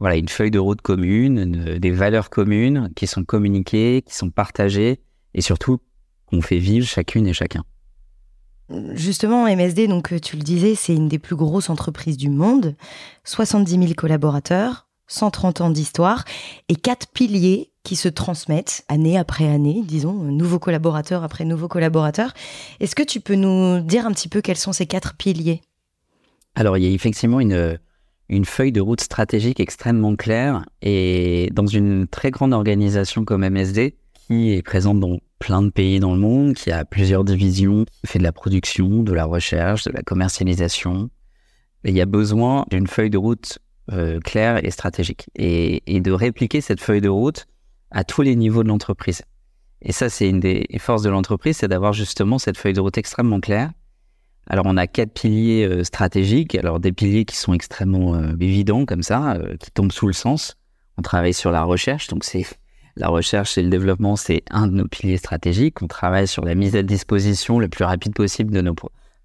voilà, 0.01 0.17
une 0.17 0.29
feuille 0.29 0.51
de 0.51 0.59
route 0.59 0.81
commune, 0.81 1.79
des 1.79 1.91
valeurs 1.91 2.31
communes 2.31 2.91
qui 2.97 3.07
sont 3.07 3.25
communiquées, 3.25 4.03
qui 4.07 4.15
sont 4.15 4.31
partagées, 4.31 5.01
et 5.35 5.41
surtout 5.41 5.79
qu'on 6.27 6.43
fait 6.43 6.59
vivre 6.59 6.87
chacune 6.87 7.27
et 7.27 7.33
chacun. 7.33 7.65
Justement, 8.93 9.45
MSD, 9.45 9.89
donc 9.89 10.21
tu 10.21 10.37
le 10.37 10.43
disais, 10.43 10.75
c'est 10.75 10.95
une 10.95 11.09
des 11.09 11.19
plus 11.19 11.37
grosses 11.37 11.71
entreprises 11.71 12.19
du 12.19 12.29
monde, 12.29 12.75
70 13.25 13.71
000 13.71 13.95
collaborateurs, 13.97 14.88
130 15.09 15.61
ans 15.63 15.71
d'histoire 15.71 16.25
et 16.69 16.77
quatre 16.77 17.09
piliers 17.09 17.71
qui 17.83 17.97
se 17.97 18.09
transmettent 18.09 18.85
année 18.89 19.19
après 19.19 19.49
année, 19.49 19.83
disons, 19.85 20.13
nouveaux 20.13 20.59
collaborateurs 20.59 21.25
après 21.25 21.45
nouveaux 21.45 21.69
collaborateurs. 21.69 22.35
Est-ce 22.81 22.95
que 22.95 23.03
tu 23.03 23.21
peux 23.21 23.35
nous 23.35 23.81
dire 23.81 24.07
un 24.07 24.13
petit 24.13 24.29
peu 24.29 24.43
quels 24.43 24.59
sont 24.59 24.73
ces 24.73 24.87
quatre 24.87 25.15
piliers? 25.17 25.63
Alors, 26.55 26.77
il 26.77 26.85
y 26.85 26.87
a 26.87 26.91
effectivement 26.91 27.41
une, 27.41 27.79
une 28.29 28.45
feuille 28.45 28.73
de 28.73 28.81
route 28.81 29.01
stratégique 29.01 29.61
extrêmement 29.61 30.17
claire 30.17 30.65
et 30.83 31.49
dans 31.53 31.67
une 31.67 32.07
très 32.07 32.31
grande 32.31 32.53
organisation 32.53 33.25
comme 33.25 33.49
MSD, 33.49 33.97
qui 34.13 34.53
est 34.53 34.63
présente 34.63 35.01
dans 35.01 35.19
plein 35.39 35.63
de 35.63 35.71
pays 35.71 36.01
dans 36.01 36.13
le 36.13 36.21
monde, 36.21 36.55
qui 36.55 36.71
a 36.71 36.85
plusieurs 36.85 37.25
divisions, 37.25 37.85
qui 37.85 38.07
fait 38.07 38.19
de 38.19 38.25
la 38.25 38.33
production, 38.33 39.03
de 39.03 39.13
la 39.13 39.25
recherche, 39.25 39.85
de 39.85 39.93
la 39.93 40.03
commercialisation. 40.03 41.09
il 41.85 41.97
y 41.97 42.01
a 42.03 42.07
besoin 42.07 42.67
d'une 42.71 42.87
feuille 42.87 43.11
de 43.11 43.19
route 43.19 43.59
euh, 43.93 44.21
claire 44.21 44.65
et 44.65 44.71
stratégique 44.71 45.27
et, 45.35 45.81
de 45.87 46.13
répliquer 46.13 46.61
cette 46.61 46.81
feuille 46.81 47.01
de 47.01 47.09
route 47.09 47.47
à 47.91 48.05
tous 48.05 48.23
les 48.23 48.37
niveaux 48.37 48.63
de 48.63 48.69
l'entreprise. 48.69 49.23
Et 49.81 49.93
ça, 49.93 50.09
c'est 50.09 50.29
une 50.29 50.41
des 50.41 50.67
forces 50.79 51.03
de 51.03 51.11
l'entreprise, 51.11 51.59
c'est 51.59 51.69
d'avoir 51.69 51.93
justement 51.93 52.39
cette 52.39 52.59
feuille 52.59 52.73
de 52.73 52.81
route 52.81 52.99
extrêmement 52.99 53.41
claire. 53.41 53.71
Alors, 54.51 54.65
on 54.67 54.77
a 54.79 54.87
quatre 54.87 55.13
piliers 55.13 55.67
euh, 55.67 55.85
stratégiques, 55.85 56.55
alors 56.55 56.81
des 56.81 56.91
piliers 56.91 57.27
qui 57.27 57.37
sont 57.37 57.53
extrêmement 57.53 58.15
euh, 58.15 58.33
évidents 58.41 58.87
comme 58.87 59.03
ça, 59.03 59.35
euh, 59.35 59.57
qui 59.59 59.71
tombent 59.71 59.93
sous 59.93 60.07
le 60.07 60.15
sens. 60.15 60.57
On 60.97 61.03
travaille 61.03 61.35
sur 61.35 61.51
la 61.51 61.63
recherche, 61.63 62.09
donc 62.09 62.25
c'est 62.25 62.47
la 62.97 63.09
recherche 63.09 63.59
et 63.59 63.63
le 63.63 63.69
développement, 63.69 64.17
c'est 64.17 64.43
un 64.51 64.67
de 64.67 64.73
nos 64.73 64.89
piliers 64.89 65.19
stratégiques. 65.19 65.83
On 65.83 65.87
travaille 65.87 66.27
sur 66.27 66.45
la 66.45 66.55
mise 66.55 66.77
à 66.77 66.83
disposition 66.83 67.59
le 67.59 67.69
plus 67.69 67.85
rapide 67.85 68.15
possible 68.15 68.53
de 68.53 68.63
nos 68.63 68.75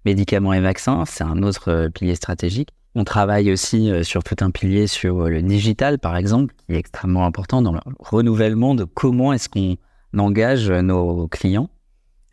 médicaments 0.04 0.52
et 0.52 0.60
vaccins, 0.60 1.04
c'est 1.06 1.24
un 1.24 1.42
autre 1.42 1.88
pilier 1.92 2.14
stratégique. 2.14 2.70
On 2.96 3.04
travaille 3.04 3.50
aussi 3.50 3.90
euh, 3.90 4.04
sur 4.04 4.22
tout 4.22 4.36
un 4.40 4.50
pilier 4.50 4.86
sur 4.86 5.22
euh, 5.22 5.28
le 5.28 5.42
digital, 5.42 5.98
par 5.98 6.16
exemple, 6.16 6.54
qui 6.54 6.74
est 6.74 6.78
extrêmement 6.78 7.26
important 7.26 7.60
dans 7.60 7.72
le 7.72 7.80
renouvellement 7.98 8.74
de 8.74 8.84
comment 8.84 9.32
est-ce 9.32 9.48
qu'on 9.48 9.76
engage 10.16 10.70
nos 10.70 11.26
clients 11.26 11.68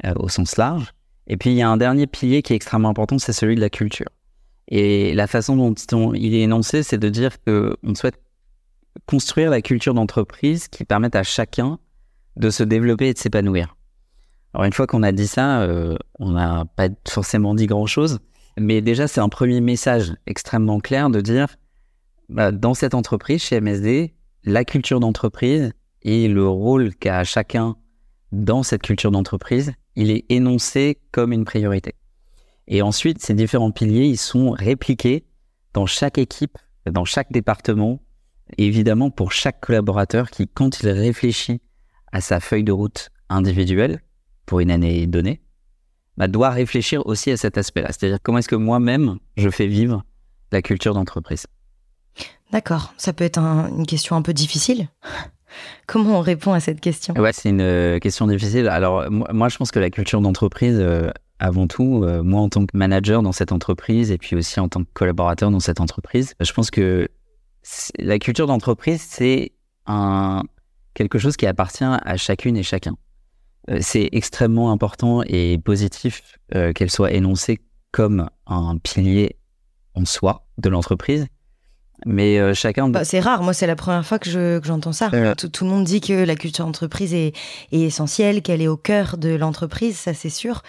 euh, 0.06 0.14
au 0.18 0.30
sens 0.30 0.58
large. 0.58 0.94
Et 1.26 1.38
puis, 1.38 1.50
il 1.50 1.56
y 1.56 1.64
a 1.64 1.70
un 1.70 1.78
dernier 1.78 2.06
pilier 2.06 2.44
qui 2.44 2.54
est 2.54 2.56
extrêmement 2.56 2.90
important, 2.90 3.18
c'est 3.18 3.34
celui 3.34 3.56
de 3.56 3.62
la 3.62 3.72
culture. 3.72 4.10
Et 4.68 5.14
la 5.16 5.26
façon 5.26 5.56
dont 5.56 6.14
il 6.14 6.36
est 6.36 6.42
énoncé, 6.42 6.84
c'est 6.84 6.98
de 6.98 7.10
dire 7.10 7.44
qu'on 7.44 7.96
souhaite 7.96 8.22
construire 9.06 9.50
la 9.50 9.62
culture 9.62 9.94
d'entreprise 9.94 10.68
qui 10.68 10.86
permette 10.86 11.16
à 11.16 11.24
chacun 11.24 11.80
de 12.36 12.50
se 12.50 12.64
développer 12.64 13.10
et 13.10 13.14
de 13.14 13.18
s'épanouir. 13.18 13.76
Alors 14.54 14.66
une 14.66 14.74
fois 14.74 14.88
qu'on 14.88 15.04
a 15.04 15.12
dit 15.12 15.28
ça, 15.28 15.68
on 16.20 16.32
n'a 16.32 16.66
pas 16.76 16.90
forcément 17.08 17.54
dit 17.56 17.68
grand-chose, 17.68 18.20
mais 18.58 18.82
déjà, 18.82 19.08
c'est 19.08 19.22
un 19.22 19.30
premier 19.30 19.62
message 19.62 20.14
extrêmement 20.28 20.80
clair 20.80 21.10
de 21.10 21.22
dire, 21.22 21.58
bah, 22.30 22.52
dans 22.52 22.74
cette 22.74 22.94
entreprise, 22.94 23.42
chez 23.42 23.60
MSD, 23.60 24.14
la 24.44 24.66
culture 24.66 25.00
d'entreprise 25.00 25.74
et 26.02 26.28
le 26.28 26.48
rôle 26.48 26.96
qu'a 26.96 27.24
chacun 27.24 27.76
dans 28.32 28.64
cette 28.64 28.82
culture 28.82 29.12
d'entreprise, 29.12 29.74
il 29.96 30.12
est 30.12 30.26
énoncé 30.30 31.00
comme 31.12 31.34
une 31.34 31.46
priorité. 31.46 31.96
Et 32.68 32.82
ensuite, 32.82 33.22
ces 33.22 33.34
différents 33.34 33.72
piliers, 33.72 34.06
ils 34.06 34.18
sont 34.18 34.52
répliqués 34.52 35.26
dans 35.74 35.86
chaque 35.86 36.18
équipe, 36.18 36.58
dans 36.90 37.06
chaque 37.06 37.32
département, 37.32 38.02
évidemment 38.58 39.12
pour 39.12 39.32
chaque 39.32 39.60
collaborateur 39.60 40.30
qui, 40.30 40.48
quand 40.48 40.80
il 40.82 40.90
réfléchit 40.90 41.62
à 42.12 42.22
sa 42.22 42.40
feuille 42.40 42.64
de 42.64 42.72
route 42.72 43.10
individuelle 43.30 44.02
pour 44.46 44.60
une 44.60 44.72
année 44.72 45.08
donnée, 45.08 45.42
bah, 46.22 46.28
doit 46.28 46.52
réfléchir 46.52 47.04
aussi 47.08 47.32
à 47.32 47.38
cet 47.38 47.58
aspect-là. 47.58 47.88
C'est-à-dire 47.88 48.20
comment 48.22 48.38
est-ce 48.38 48.48
que 48.48 48.56
moi-même, 48.56 49.18
je 49.38 49.50
fais 49.50 49.66
vivre 49.66 50.04
la 50.52 50.62
culture 50.62 50.94
d'entreprise. 50.94 51.48
D'accord, 52.52 52.94
ça 52.98 53.12
peut 53.12 53.24
être 53.24 53.40
une 53.40 53.88
question 53.88 54.16
un 54.16 54.22
peu 54.22 54.32
difficile. 54.32 54.88
Comment 55.88 56.20
on 56.20 56.22
répond 56.22 56.54
à 56.54 56.60
cette 56.60 56.80
question? 56.80 57.16
Ouais, 57.16 57.34
c'est 57.34 57.50
une 57.50 57.60
euh, 57.62 57.98
question 57.98 58.28
difficile. 58.28 58.68
Alors 58.68 59.10
moi, 59.10 59.50
je 59.50 59.58
pense 59.58 59.72
que 59.72 59.80
la 59.80 59.90
culture 59.90 60.22
d'entreprise, 60.22 60.78
euh, 60.80 61.10
avant 61.40 61.66
tout, 61.66 62.04
euh, 62.04 62.22
moi 62.22 62.42
en 62.42 62.50
tant 62.50 62.68
que 62.68 62.78
manager 62.78 63.24
dans 63.24 63.32
cette 63.32 63.52
entreprise 63.52 64.12
et 64.12 64.20
puis 64.20 64.36
aussi 64.36 64.60
en 64.60 64.70
tant 64.70 64.84
que 64.84 64.90
collaborateur 64.94 65.50
dans 65.50 65.60
cette 65.60 65.82
entreprise, 65.82 66.36
je 66.40 66.54
pense 66.54 66.70
que 66.70 67.08
la 67.98 68.20
culture 68.20 68.46
d'entreprise, 68.46 69.02
c'est 69.02 69.54
un 69.88 70.44
quelque 70.94 71.18
chose 71.18 71.36
qui 71.36 71.48
appartient 71.48 71.84
à 71.84 72.16
chacune 72.16 72.58
et 72.58 72.64
chacun. 72.64 72.96
C'est 73.80 74.10
extrêmement 74.12 74.72
important 74.72 75.22
et 75.26 75.58
positif 75.64 76.40
qu'elle 76.52 76.90
soit 76.90 77.12
énoncée 77.12 77.60
comme 77.92 78.30
un 78.48 78.78
pilier 78.78 79.38
en 79.96 80.06
soi 80.06 80.46
de 80.58 80.70
l'entreprise. 80.70 81.28
Mais 82.06 82.40
euh, 82.40 82.54
chacun. 82.54 82.90
Bah, 82.90 83.04
c'est 83.04 83.20
rare. 83.20 83.44
Moi, 83.44 83.54
c'est 83.54 83.68
la 83.68 83.76
première 83.76 84.06
fois 84.06 84.18
que, 84.18 84.60
j'entends 84.64 84.92
ça. 84.92 85.10
Euh. 85.14 85.36
Tout, 85.36 85.66
le 85.66 85.70
monde 85.70 85.84
dit 85.84 86.02
que 86.02 86.14
la 86.14 86.36
culture 86.36 86.66
d'entreprise 86.66 87.14
est, 87.14 87.34
essentielle, 87.72 88.42
qu'elle 88.42 88.62
est 88.62 88.68
au 88.68 88.78
cœur 88.78 89.18
de 89.18 89.36
l'entreprise, 89.36 89.98
ça 89.98 90.14
c'est 90.14 90.30
sûr. 90.30 90.64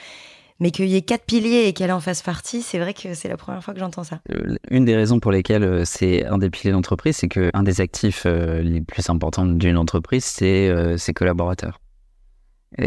Mais 0.60 0.70
qu'il 0.70 0.86
y 0.86 0.96
ait 0.96 1.02
quatre 1.02 1.24
piliers 1.24 1.66
et 1.66 1.72
qu'elle 1.72 1.90
en 1.90 1.98
fasse 1.98 2.22
partie, 2.22 2.62
c'est 2.62 2.78
vrai 2.78 2.94
que 2.94 3.14
c'est 3.14 3.28
la 3.28 3.36
première 3.36 3.64
fois 3.64 3.74
que 3.74 3.80
j'entends 3.80 4.04
ça. 4.04 4.20
Euh, 4.30 4.56
une 4.70 4.84
des 4.84 4.94
raisons 4.94 5.18
pour 5.18 5.32
lesquelles 5.32 5.84
c'est 5.86 6.24
un 6.26 6.38
des 6.38 6.50
piliers 6.50 6.72
d'entreprise, 6.72 7.16
c'est 7.16 7.28
qu'un 7.28 7.62
des 7.62 7.80
actifs 7.80 8.26
les 8.26 8.80
plus 8.80 9.08
importants 9.08 9.46
d'une 9.46 9.78
entreprise, 9.78 10.24
c'est 10.24 10.70
ses 10.98 11.14
collaborateurs. 11.14 11.80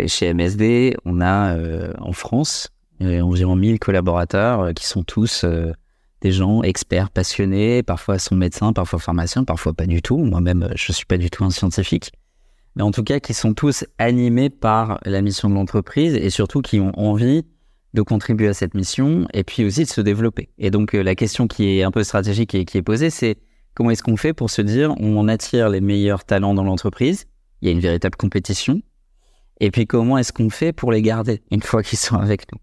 Chez 0.08 0.34
MSD, 0.34 0.96
on 1.06 1.22
a 1.22 1.58
en 2.00 2.12
France 2.12 2.70
environ 3.02 3.56
1000 3.56 3.80
collaborateurs 3.80 4.74
qui 4.74 4.88
sont 4.88 5.04
tous 5.04 5.46
des 6.22 6.32
gens 6.32 6.64
experts, 6.64 7.12
passionnés, 7.12 7.84
parfois 7.84 8.18
sont 8.18 8.36
médecins, 8.36 8.74
parfois 8.74 9.00
pharmaciens, 9.00 9.44
parfois 9.44 9.74
pas 9.74 9.86
du 9.86 10.02
tout. 10.02 10.18
Moi-même, 10.18 10.70
je 10.76 10.92
ne 10.92 10.94
suis 10.94 11.06
pas 11.06 11.18
du 11.18 11.30
tout 11.30 11.44
un 11.44 11.52
scientifique. 11.52 12.12
Mais 12.76 12.84
en 12.84 12.92
tout 12.92 13.04
cas, 13.04 13.20
qui 13.20 13.34
sont 13.34 13.54
tous 13.54 13.86
animés 14.00 14.50
par 14.50 15.00
la 15.06 15.22
mission 15.22 15.50
de 15.50 15.56
l'entreprise 15.56 16.16
et 16.16 16.30
surtout 16.30 16.62
qui 16.62 16.80
ont 16.80 16.98
envie 17.00 17.44
de 17.94 18.02
contribuer 18.02 18.48
à 18.50 18.54
cette 18.54 18.74
mission 18.74 19.28
et 19.34 19.44
puis 19.44 19.64
aussi 19.64 19.84
de 19.84 19.90
se 19.90 20.02
développer. 20.02 20.50
Et 20.58 20.72
donc, 20.72 20.94
euh, 20.96 21.04
la 21.04 21.16
question 21.16 21.48
qui 21.48 21.78
est 21.78 21.84
un 21.84 21.92
peu 21.92 22.04
stratégique 22.04 22.54
et 22.54 22.66
qui 22.66 22.78
est 22.78 22.82
posée, 22.82 23.10
c'est 23.10 23.38
comment 23.74 23.92
est-ce 23.92 24.04
qu'on 24.04 24.18
fait 24.18 24.34
pour 24.34 24.50
se 24.50 24.62
dire 24.62 24.94
on 25.00 25.28
attire 25.30 25.70
les 25.70 25.80
meilleurs 25.80 26.26
talents 26.26 26.54
dans 26.54 26.64
l'entreprise? 26.64 27.26
Il 27.62 27.68
y 27.68 27.70
a 27.70 27.72
une 27.72 27.80
véritable 27.80 28.18
compétition. 28.18 28.82
Et 29.60 29.72
puis, 29.72 29.88
comment 29.88 30.18
est-ce 30.18 30.34
qu'on 30.34 30.50
fait 30.50 30.74
pour 30.74 30.92
les 30.92 31.02
garder 31.02 31.42
une 31.52 31.62
fois 31.62 31.84
qu'ils 31.84 32.00
sont 32.00 32.18
avec 32.18 32.52
nous? 32.52 32.60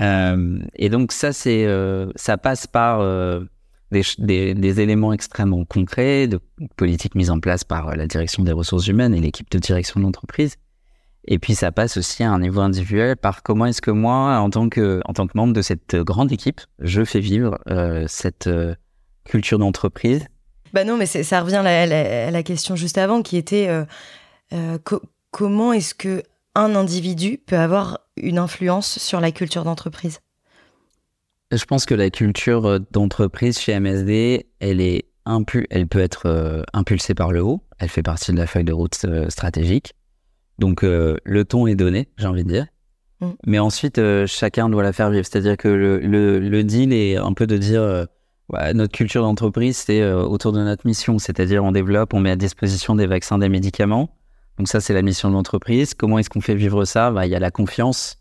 Euh, 0.00 0.58
et 0.74 0.88
donc 0.88 1.12
ça, 1.12 1.32
c'est, 1.32 1.64
euh, 1.64 2.10
ça 2.16 2.36
passe 2.36 2.66
par 2.66 3.00
euh, 3.00 3.40
des, 3.90 4.80
éléments 4.80 5.12
extrêmement 5.12 5.64
concrets, 5.64 6.26
de 6.26 6.40
politiques 6.76 7.14
mises 7.14 7.30
en 7.30 7.40
place 7.40 7.64
par 7.64 7.96
la 7.96 8.06
direction 8.06 8.42
des 8.42 8.52
ressources 8.52 8.86
humaines 8.88 9.14
et 9.14 9.20
l'équipe 9.20 9.50
de 9.50 9.58
direction 9.58 10.00
de 10.00 10.04
l'entreprise. 10.04 10.56
Et 11.28 11.38
puis 11.38 11.56
ça 11.56 11.72
passe 11.72 11.96
aussi 11.96 12.22
à 12.22 12.30
un 12.30 12.38
niveau 12.38 12.60
individuel 12.60 13.16
par 13.16 13.42
comment 13.42 13.66
est-ce 13.66 13.82
que 13.82 13.90
moi, 13.90 14.38
en 14.38 14.50
tant 14.50 14.68
que, 14.68 15.00
en 15.06 15.12
tant 15.12 15.26
que 15.26 15.32
membre 15.34 15.54
de 15.54 15.62
cette 15.62 15.96
grande 15.96 16.30
équipe, 16.30 16.60
je 16.78 17.04
fais 17.04 17.18
vivre 17.18 17.58
cette 18.06 18.48
culture 19.24 19.58
d'entreprise. 19.58 20.24
Bah 20.72 20.84
non, 20.84 20.96
mais 20.96 21.06
ça 21.06 21.40
revient 21.40 21.56
à 21.56 22.30
la, 22.30 22.42
question 22.44 22.76
juste 22.76 22.96
avant 22.96 23.22
qui 23.22 23.36
était 23.36 23.68
comment 25.36 25.74
est-ce 25.74 25.94
que 25.94 26.22
un 26.54 26.74
individu 26.74 27.36
peut 27.36 27.58
avoir 27.58 28.00
une 28.16 28.38
influence 28.38 28.98
sur 28.98 29.20
la 29.20 29.32
culture 29.32 29.64
d'entreprise? 29.64 30.20
Je 31.52 31.62
pense 31.66 31.84
que 31.84 31.94
la 31.94 32.08
culture 32.08 32.64
euh, 32.64 32.78
d'entreprise 32.90 33.58
chez 33.58 33.78
MSD, 33.78 34.46
elle, 34.60 34.80
est 34.80 35.04
elle 35.68 35.88
peut 35.88 36.00
être 36.00 36.22
euh, 36.24 36.62
impulsée 36.72 37.14
par 37.14 37.32
le 37.32 37.42
haut. 37.42 37.60
Elle 37.78 37.90
fait 37.90 38.02
partie 38.02 38.32
de 38.32 38.38
la 38.38 38.46
feuille 38.46 38.64
de 38.64 38.72
route 38.72 38.96
euh, 39.04 39.28
stratégique. 39.28 39.92
Donc 40.58 40.80
le 40.82 41.44
ton 41.44 41.66
est 41.66 41.74
donné, 41.74 42.08
j'ai 42.16 42.28
envie 42.28 42.44
de 42.44 42.48
dire. 42.48 42.66
Mm. 43.20 43.26
Mais 43.46 43.58
ensuite, 43.58 44.00
chacun 44.24 44.70
doit 44.70 44.82
la 44.82 44.94
faire 44.94 45.10
vivre. 45.10 45.26
C'est-à-dire 45.30 45.58
que 45.58 45.68
le, 45.68 45.98
le, 45.98 46.64
deal 46.64 46.94
est 46.94 47.16
un 47.18 47.34
peu 47.34 47.46
de 47.46 47.58
dire 47.58 48.06
notre 48.72 48.92
culture 48.92 49.20
d'entreprise, 49.20 49.76
c'est 49.76 50.02
autour 50.14 50.52
de 50.52 50.60
notre 50.60 50.86
mission. 50.86 51.18
C'est-à-dire 51.18 51.62
on 51.62 51.72
développe, 51.72 52.14
on 52.14 52.20
met 52.20 52.30
à 52.30 52.36
disposition 52.36 52.94
des 52.94 53.06
vaccins, 53.06 53.36
des 53.36 53.50
médicaments. 53.50 54.16
Donc 54.58 54.68
ça, 54.68 54.80
c'est 54.80 54.94
la 54.94 55.02
mission 55.02 55.28
de 55.28 55.34
l'entreprise. 55.34 55.94
Comment 55.94 56.18
est-ce 56.18 56.30
qu'on 56.30 56.40
fait 56.40 56.54
vivre 56.54 56.84
ça? 56.84 57.10
Bah, 57.10 57.26
Il 57.26 57.30
y 57.30 57.34
a 57.34 57.38
la 57.38 57.50
confiance, 57.50 58.18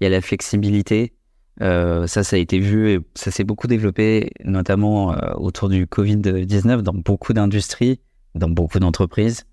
il 0.00 0.04
y 0.04 0.06
a 0.06 0.10
la 0.10 0.20
flexibilité. 0.20 1.14
Euh, 1.60 2.06
ça, 2.06 2.22
ça 2.22 2.36
a 2.36 2.38
été 2.38 2.58
vu 2.58 2.90
et 2.90 3.00
ça 3.14 3.30
s'est 3.30 3.44
beaucoup 3.44 3.66
développé, 3.66 4.30
notamment 4.44 5.12
euh, 5.12 5.32
autour 5.36 5.68
du 5.68 5.86
Covid-19 5.86 6.82
dans 6.82 6.92
beaucoup 6.92 7.32
d'industries, 7.32 8.00
dans 8.34 8.48
beaucoup 8.48 8.78
d'entreprises, 8.78 9.46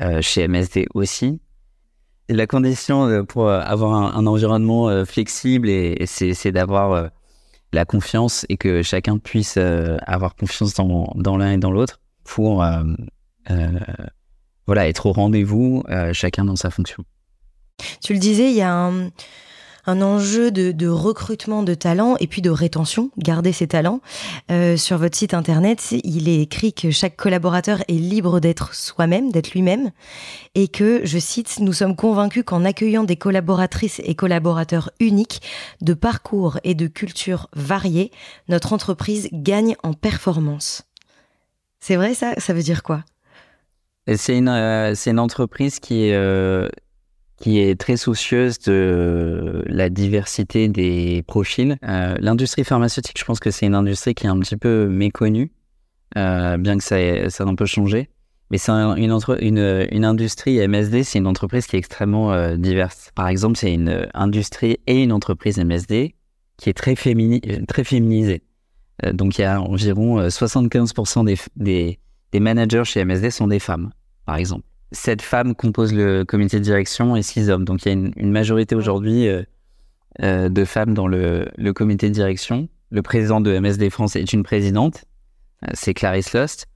euh, 0.00 0.22
chez 0.22 0.48
MSD 0.48 0.86
aussi. 0.94 1.40
Et 2.28 2.34
la 2.34 2.46
condition 2.46 3.26
pour 3.26 3.50
avoir 3.50 4.16
un, 4.16 4.26
environnement 4.26 5.04
flexible, 5.04 5.68
et, 5.68 6.06
c'est 6.06 6.52
d'avoir 6.52 7.10
la 7.72 7.84
confiance 7.84 8.46
et 8.48 8.56
que 8.56 8.82
chacun 8.82 9.18
puisse 9.18 9.58
avoir 9.58 10.36
confiance 10.36 10.72
dans, 10.72 11.12
dans 11.16 11.36
l'un 11.36 11.52
et 11.52 11.58
dans 11.58 11.72
l'autre 11.72 12.00
pour 12.24 12.64
voilà, 14.66 14.88
être 14.88 15.06
au 15.06 15.12
rendez-vous, 15.12 15.82
euh, 15.88 16.12
chacun 16.12 16.44
dans 16.44 16.56
sa 16.56 16.70
fonction. 16.70 17.04
Tu 18.02 18.12
le 18.12 18.18
disais, 18.18 18.50
il 18.50 18.56
y 18.56 18.62
a 18.62 18.72
un, 18.72 19.10
enjeu 19.86 20.52
de, 20.52 20.88
recrutement 20.88 21.62
de 21.62 21.74
talents 21.74 22.16
et 22.20 22.28
puis 22.28 22.42
de 22.42 22.50
rétention, 22.50 23.10
garder 23.18 23.52
ses 23.52 23.66
talents. 23.66 24.00
Euh, 24.50 24.76
sur 24.76 24.98
votre 24.98 25.16
site 25.16 25.34
internet, 25.34 25.92
il 26.04 26.28
est 26.28 26.40
écrit 26.40 26.72
que 26.72 26.90
chaque 26.92 27.16
collaborateur 27.16 27.82
est 27.88 27.94
libre 27.94 28.38
d'être 28.38 28.74
soi-même, 28.74 29.32
d'être 29.32 29.52
lui-même, 29.52 29.90
et 30.54 30.68
que, 30.68 31.00
je 31.04 31.18
cite, 31.18 31.58
nous 31.58 31.72
sommes 31.72 31.96
convaincus 31.96 32.44
qu'en 32.46 32.64
accueillant 32.64 33.02
des 33.04 33.16
collaboratrices 33.16 34.00
et 34.04 34.14
collaborateurs 34.14 34.90
uniques, 35.00 35.42
de 35.80 35.94
parcours 35.94 36.58
et 36.62 36.74
de 36.74 36.86
cultures 36.86 37.48
variées, 37.54 38.12
notre 38.48 38.72
entreprise 38.72 39.28
gagne 39.32 39.74
en 39.82 39.92
performance. 39.92 40.84
C'est 41.80 41.96
vrai 41.96 42.14
ça? 42.14 42.34
Ça 42.38 42.52
veut 42.52 42.62
dire 42.62 42.84
quoi? 42.84 43.02
C'est 44.06 44.36
une, 44.36 44.48
euh, 44.48 44.94
une 45.06 45.18
entreprise 45.18 45.78
qui 45.78 46.10
euh, 46.12 46.68
qui 47.36 47.58
est 47.58 47.78
très 47.78 47.96
soucieuse 47.96 48.58
de 48.60 49.64
la 49.66 49.90
diversité 49.90 50.68
des 50.68 51.24
profils. 51.26 51.76
Euh, 51.84 52.14
l'industrie 52.20 52.62
pharmaceutique, 52.62 53.18
je 53.18 53.24
pense 53.24 53.40
que 53.40 53.50
c'est 53.50 53.66
une 53.66 53.74
industrie 53.74 54.14
qui 54.14 54.26
est 54.26 54.30
un 54.30 54.38
petit 54.38 54.56
peu 54.56 54.86
méconnue, 54.86 55.50
bien 56.14 56.78
que 56.78 56.84
ça, 56.84 57.30
ça 57.30 57.42
a 57.42 57.46
un 57.48 57.56
peu 57.56 57.66
changé. 57.66 58.10
Mais 58.52 58.58
c'est 58.58 58.70
une, 58.70 59.18
une, 59.40 59.88
une, 59.90 60.04
industrie 60.04 60.64
MSD, 60.68 61.02
c'est 61.02 61.18
une 61.18 61.26
entreprise 61.26 61.66
qui 61.66 61.74
est 61.74 61.78
extrêmement 61.80 62.54
diverse. 62.56 63.10
Par 63.16 63.26
exemple, 63.26 63.56
c'est 63.56 63.72
une 63.72 64.06
industrie 64.14 64.78
et 64.86 65.02
une 65.02 65.10
entreprise 65.10 65.58
MSD 65.58 66.14
qui 66.58 66.70
est 66.70 66.74
très, 66.74 66.94
fémini, 66.94 67.40
très 67.66 67.82
féminisée. 67.82 68.42
donc 69.14 69.38
il 69.38 69.40
y 69.40 69.44
a 69.44 69.60
environ 69.60 70.28
75% 70.28 71.24
des, 71.24 71.38
des 71.56 71.98
des 72.32 72.40
managers 72.40 72.84
chez 72.84 73.04
MSD 73.04 73.30
sont 73.30 73.46
des 73.46 73.58
femmes, 73.58 73.90
par 74.26 74.36
exemple. 74.36 74.64
Sept 74.90 75.22
femmes 75.22 75.54
composent 75.54 75.94
le 75.94 76.24
comité 76.24 76.58
de 76.58 76.64
direction 76.64 77.16
et 77.16 77.22
six 77.22 77.48
hommes. 77.48 77.64
Donc 77.64 77.84
il 77.84 77.88
y 77.88 77.90
a 77.90 77.94
une, 77.94 78.30
majorité 78.30 78.74
aujourd'hui 78.74 79.28
euh, 79.28 79.42
euh, 80.22 80.48
de 80.48 80.64
femmes 80.64 80.94
dans 80.94 81.06
le, 81.06 81.46
comité 81.74 82.08
de 82.08 82.14
direction. 82.14 82.68
Le 82.90 83.02
président 83.02 83.40
de 83.40 83.58
MSD 83.58 83.88
France 83.90 84.16
est 84.16 84.32
une 84.32 84.42
présidente, 84.42 85.04
euh, 85.64 85.70
c'est 85.72 85.94
Clarisse 85.94 86.32
Lost. 86.34 86.66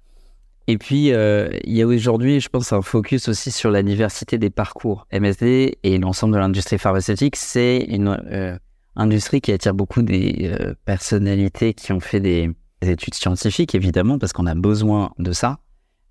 Et 0.68 0.78
puis, 0.78 1.10
il 1.10 1.76
y 1.76 1.82
a 1.82 1.86
aujourd'hui, 1.86 2.40
je 2.40 2.48
pense, 2.48 2.72
un 2.72 2.82
focus 2.82 3.28
aussi 3.28 3.52
sur 3.52 3.70
la 3.70 3.84
diversité 3.84 4.36
des 4.36 4.50
parcours. 4.50 5.06
MSD 5.12 5.78
et 5.84 5.98
l'ensemble 5.98 6.34
de 6.34 6.40
l'industrie 6.40 6.76
pharmaceutique, 6.76 7.36
c'est 7.36 7.84
une 7.88 8.58
industrie 8.96 9.40
qui 9.40 9.52
attire 9.52 9.74
beaucoup 9.74 10.02
des 10.02 10.50
personnalités 10.84 11.72
qui 11.72 11.92
ont 11.92 12.00
fait 12.00 12.18
des, 12.18 12.48
des 12.48 12.52
études 12.82 13.14
scientifiques, 13.14 13.74
évidemment, 13.74 14.18
parce 14.18 14.32
qu'on 14.32 14.46
a 14.46 14.54
besoin 14.54 15.12
de 15.18 15.32
ça. 15.32 15.58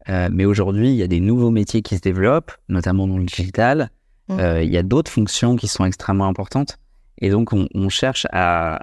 Euh, 0.09 0.29
mais 0.31 0.45
aujourd'hui, 0.45 0.89
il 0.89 0.95
y 0.95 1.03
a 1.03 1.07
des 1.07 1.19
nouveaux 1.19 1.51
métiers 1.51 1.81
qui 1.81 1.95
se 1.95 2.01
développent, 2.01 2.51
notamment 2.69 3.07
dans 3.07 3.17
le 3.17 3.25
digital. 3.25 3.91
Mm. 4.27 4.39
Euh, 4.39 4.63
il 4.63 4.71
y 4.71 4.77
a 4.77 4.83
d'autres 4.83 5.11
fonctions 5.11 5.55
qui 5.55 5.67
sont 5.67 5.85
extrêmement 5.85 6.27
importantes. 6.27 6.77
Et 7.19 7.29
donc, 7.29 7.53
on, 7.53 7.89
cherche 7.89 8.27
à 8.31 8.81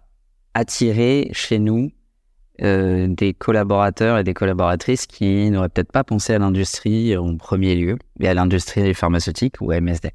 attirer 0.54 1.28
chez 1.32 1.58
nous 1.58 1.90
des 2.58 3.34
collaborateurs 3.36 4.18
et 4.18 4.24
des 4.24 4.34
collaboratrices 4.34 5.06
qui 5.06 5.50
n'auraient 5.50 5.68
peut-être 5.68 5.90
pas 5.90 6.04
pensé 6.04 6.32
à 6.32 6.38
l'industrie 6.38 7.16
en 7.16 7.36
premier 7.36 7.74
lieu, 7.74 7.98
mais 8.20 8.28
à 8.28 8.34
l'industrie 8.34 8.94
pharmaceutique 8.94 9.56
ou 9.60 9.72
à 9.72 9.80
MSD. 9.80 10.12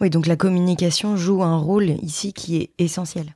Oui, 0.00 0.10
donc 0.10 0.26
la 0.26 0.36
communication 0.36 1.16
joue 1.16 1.42
un 1.42 1.56
rôle 1.56 1.90
ici 2.02 2.32
qui 2.32 2.56
est 2.56 2.70
essentiel. 2.78 3.34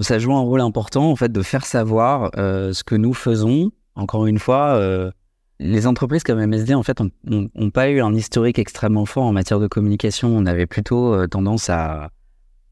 Ça 0.00 0.18
joue 0.18 0.34
un 0.34 0.40
rôle 0.40 0.60
important 0.60 1.10
en 1.10 1.16
fait 1.16 1.30
de 1.30 1.42
faire 1.42 1.66
savoir 1.66 2.30
ce 2.34 2.82
que 2.82 2.94
nous 2.94 3.14
faisons. 3.14 3.70
Encore 3.94 4.26
une 4.26 4.38
fois, 4.38 5.12
les 5.60 5.86
entreprises 5.86 6.22
comme 6.22 6.44
MSD, 6.44 6.74
en 6.74 6.82
fait, 6.82 7.00
n'ont 7.24 7.70
pas 7.70 7.90
eu 7.90 8.00
un 8.00 8.14
historique 8.14 8.58
extrêmement 8.58 9.04
fort 9.04 9.24
en 9.24 9.32
matière 9.32 9.60
de 9.60 9.66
communication. 9.66 10.28
On 10.28 10.46
avait 10.46 10.66
plutôt 10.66 11.14
euh, 11.14 11.26
tendance 11.26 11.68
à 11.68 12.10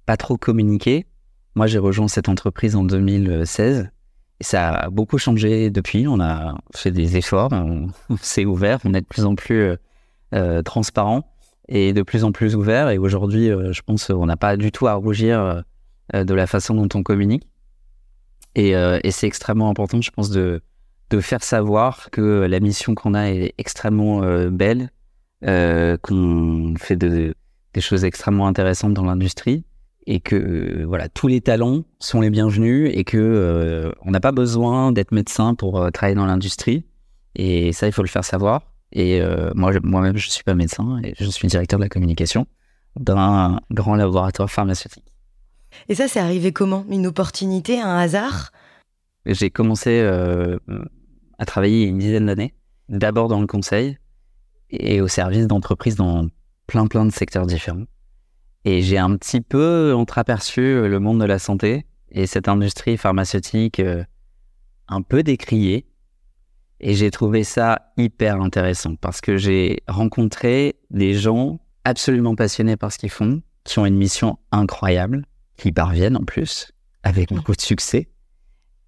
pas 0.06 0.16
trop 0.16 0.38
communiquer. 0.38 1.06
Moi, 1.54 1.66
j'ai 1.66 1.78
rejoint 1.78 2.08
cette 2.08 2.30
entreprise 2.30 2.74
en 2.76 2.84
2016 2.84 3.90
et 4.40 4.44
ça 4.44 4.70
a 4.70 4.90
beaucoup 4.90 5.18
changé 5.18 5.68
depuis. 5.68 6.08
On 6.08 6.18
a 6.18 6.54
fait 6.74 6.90
des 6.90 7.18
efforts, 7.18 7.50
on, 7.52 7.90
s'est 8.22 8.46
ouvert, 8.46 8.78
on 8.86 8.94
est 8.94 9.02
de 9.02 9.06
plus 9.06 9.26
en 9.26 9.34
plus 9.34 9.60
euh, 9.60 9.76
euh, 10.34 10.62
transparent 10.62 11.30
et 11.68 11.92
de 11.92 12.00
plus 12.00 12.24
en 12.24 12.32
plus 12.32 12.56
ouvert. 12.56 12.88
Et 12.88 12.96
aujourd'hui, 12.96 13.48
je 13.48 13.82
pense 13.82 14.06
qu'on 14.06 14.24
n'a 14.24 14.38
pas 14.38 14.56
du 14.56 14.72
tout 14.72 14.86
à 14.86 14.94
rougir 14.94 15.62
de 16.12 16.34
la 16.34 16.46
façon 16.46 16.74
dont 16.74 16.88
on 16.94 17.02
communique. 17.02 17.46
Et, 18.54 18.70
et 18.70 19.10
c'est 19.10 19.26
extrêmement 19.26 19.70
important, 19.70 20.00
je 20.00 20.10
pense, 20.10 20.30
de, 20.30 20.62
faire 21.20 21.42
savoir 21.42 22.10
que 22.10 22.46
la 22.48 22.60
mission 22.60 22.94
qu'on 22.94 23.14
a 23.14 23.30
est 23.30 23.54
extrêmement 23.58 24.22
euh, 24.22 24.50
belle, 24.50 24.90
euh, 25.44 25.96
qu'on 26.02 26.74
fait 26.78 26.96
des 26.96 27.34
choses 27.80 28.04
extrêmement 28.04 28.46
intéressantes 28.46 28.94
dans 28.94 29.04
l'industrie 29.04 29.64
et 30.06 30.20
que 30.20 30.34
euh, 30.34 30.84
voilà 30.86 31.08
tous 31.08 31.28
les 31.28 31.40
talents 31.40 31.84
sont 32.00 32.20
les 32.20 32.30
bienvenus 32.30 32.90
et 32.92 33.04
que 33.04 33.92
on 34.02 34.10
n'a 34.10 34.18
pas 34.20 34.32
besoin 34.32 34.90
d'être 34.90 35.12
médecin 35.12 35.54
pour 35.54 35.92
travailler 35.92 36.16
dans 36.16 36.26
l'industrie 36.26 36.84
et 37.36 37.72
ça 37.72 37.86
il 37.86 37.92
faut 37.92 38.02
le 38.02 38.08
faire 38.08 38.24
savoir 38.24 38.72
et 38.90 39.20
moi 39.54 39.70
moi-même 39.84 40.16
je 40.16 40.28
suis 40.28 40.42
pas 40.42 40.56
médecin 40.56 40.98
et 41.04 41.14
je 41.16 41.30
suis 41.30 41.46
directeur 41.46 41.78
de 41.78 41.84
la 41.84 41.88
communication 41.88 42.48
d'un 42.98 43.60
grand 43.70 43.94
laboratoire 43.94 44.50
pharmaceutique. 44.50 45.04
Et 45.88 45.94
ça 45.94 46.08
c'est 46.08 46.20
arrivé 46.20 46.52
comment? 46.52 46.84
Une 46.90 47.06
opportunité, 47.06 47.80
un 47.80 47.96
hasard? 47.96 48.52
J'ai 49.26 49.50
commencé 49.50 50.00
à 51.38 51.44
travailler 51.44 51.84
une 51.84 51.98
dizaine 51.98 52.26
d'années, 52.26 52.54
d'abord 52.88 53.28
dans 53.28 53.40
le 53.40 53.46
conseil 53.46 53.98
et 54.70 55.00
au 55.00 55.08
service 55.08 55.46
d'entreprises 55.46 55.96
dans 55.96 56.28
plein 56.66 56.86
plein 56.86 57.04
de 57.04 57.12
secteurs 57.12 57.46
différents. 57.46 57.84
Et 58.64 58.82
j'ai 58.82 58.98
un 58.98 59.16
petit 59.16 59.40
peu 59.40 59.94
entreaperçu 59.94 60.88
le 60.88 60.98
monde 60.98 61.20
de 61.20 61.24
la 61.24 61.38
santé 61.38 61.86
et 62.10 62.26
cette 62.26 62.48
industrie 62.48 62.96
pharmaceutique 62.96 63.80
euh, 63.80 64.04
un 64.88 65.02
peu 65.02 65.22
décriée. 65.22 65.86
Et 66.80 66.94
j'ai 66.94 67.10
trouvé 67.10 67.44
ça 67.44 67.92
hyper 67.96 68.40
intéressant 68.40 68.94
parce 68.96 69.20
que 69.20 69.36
j'ai 69.36 69.82
rencontré 69.88 70.76
des 70.90 71.14
gens 71.14 71.60
absolument 71.84 72.34
passionnés 72.34 72.76
par 72.76 72.92
ce 72.92 72.98
qu'ils 72.98 73.10
font, 73.10 73.42
qui 73.64 73.78
ont 73.78 73.86
une 73.86 73.96
mission 73.96 74.38
incroyable, 74.52 75.24
qui 75.58 75.72
parviennent 75.72 76.16
en 76.16 76.24
plus, 76.24 76.72
avec 77.02 77.30
beaucoup 77.30 77.54
de 77.54 77.60
succès. 77.60 78.08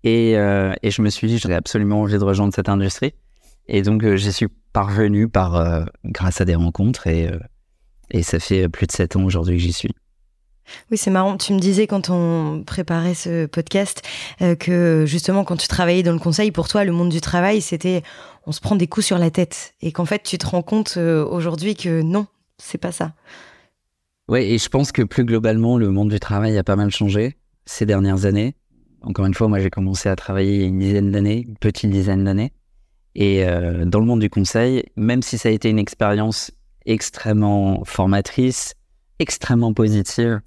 Et, 0.04 0.36
euh, 0.36 0.72
et 0.82 0.90
je 0.90 1.02
me 1.02 1.10
suis 1.10 1.26
dit, 1.26 1.38
j'avais 1.38 1.54
absolument 1.54 2.00
envie 2.00 2.18
de 2.18 2.24
rejoindre 2.24 2.54
cette 2.54 2.70
industrie. 2.70 3.12
Et 3.68 3.82
donc, 3.82 4.02
euh, 4.02 4.16
j'y 4.16 4.32
suis 4.32 4.48
parvenu 4.72 5.28
par, 5.28 5.56
euh, 5.56 5.84
grâce 6.06 6.40
à 6.40 6.44
des 6.44 6.54
rencontres. 6.54 7.06
Et, 7.06 7.28
et 8.10 8.22
ça 8.22 8.38
fait 8.38 8.68
plus 8.68 8.86
de 8.86 8.92
sept 8.92 9.16
ans 9.16 9.24
aujourd'hui 9.24 9.56
que 9.56 9.62
j'y 9.62 9.72
suis. 9.72 9.90
Oui, 10.90 10.96
c'est 10.96 11.10
marrant. 11.10 11.36
Tu 11.36 11.52
me 11.52 11.58
disais 11.58 11.88
quand 11.88 12.10
on 12.10 12.62
préparait 12.64 13.14
ce 13.14 13.46
podcast 13.46 14.02
que 14.38 15.04
justement, 15.04 15.42
quand 15.42 15.56
tu 15.56 15.66
travaillais 15.66 16.04
dans 16.04 16.12
le 16.12 16.20
conseil, 16.20 16.52
pour 16.52 16.68
toi, 16.68 16.84
le 16.84 16.92
monde 16.92 17.08
du 17.08 17.20
travail, 17.20 17.60
c'était 17.60 18.04
on 18.46 18.52
se 18.52 18.60
prend 18.60 18.76
des 18.76 18.86
coups 18.86 19.06
sur 19.06 19.18
la 19.18 19.32
tête. 19.32 19.74
Et 19.80 19.90
qu'en 19.90 20.04
fait, 20.04 20.22
tu 20.22 20.38
te 20.38 20.46
rends 20.46 20.62
compte 20.62 20.96
aujourd'hui 20.96 21.74
que 21.74 22.02
non, 22.02 22.28
c'est 22.58 22.78
pas 22.78 22.92
ça. 22.92 23.14
Oui, 24.30 24.42
et 24.42 24.58
je 24.58 24.68
pense 24.68 24.92
que 24.92 25.02
plus 25.02 25.24
globalement, 25.24 25.76
le 25.76 25.90
monde 25.90 26.08
du 26.10 26.20
travail 26.20 26.56
a 26.56 26.62
pas 26.62 26.76
mal 26.76 26.92
changé 26.92 27.36
ces 27.66 27.84
dernières 27.84 28.26
années. 28.26 28.54
Encore 29.02 29.26
une 29.26 29.34
fois, 29.34 29.48
moi 29.48 29.58
j'ai 29.58 29.70
commencé 29.70 30.08
à 30.08 30.14
travailler 30.14 30.54
il 30.54 30.60
y 30.60 30.64
a 30.64 30.68
une 30.68 30.78
dizaine 30.78 31.10
d'années, 31.10 31.46
une 31.48 31.56
petite 31.56 31.90
dizaine 31.90 32.22
d'années. 32.22 32.52
Et 33.16 33.44
euh, 33.44 33.84
dans 33.84 33.98
le 33.98 34.06
monde 34.06 34.20
du 34.20 34.30
conseil, 34.30 34.84
même 34.94 35.22
si 35.22 35.36
ça 35.36 35.48
a 35.48 35.52
été 35.52 35.68
une 35.68 35.80
expérience 35.80 36.52
extrêmement 36.86 37.84
formatrice, 37.84 38.76
extrêmement 39.18 39.74
positive, 39.74 40.40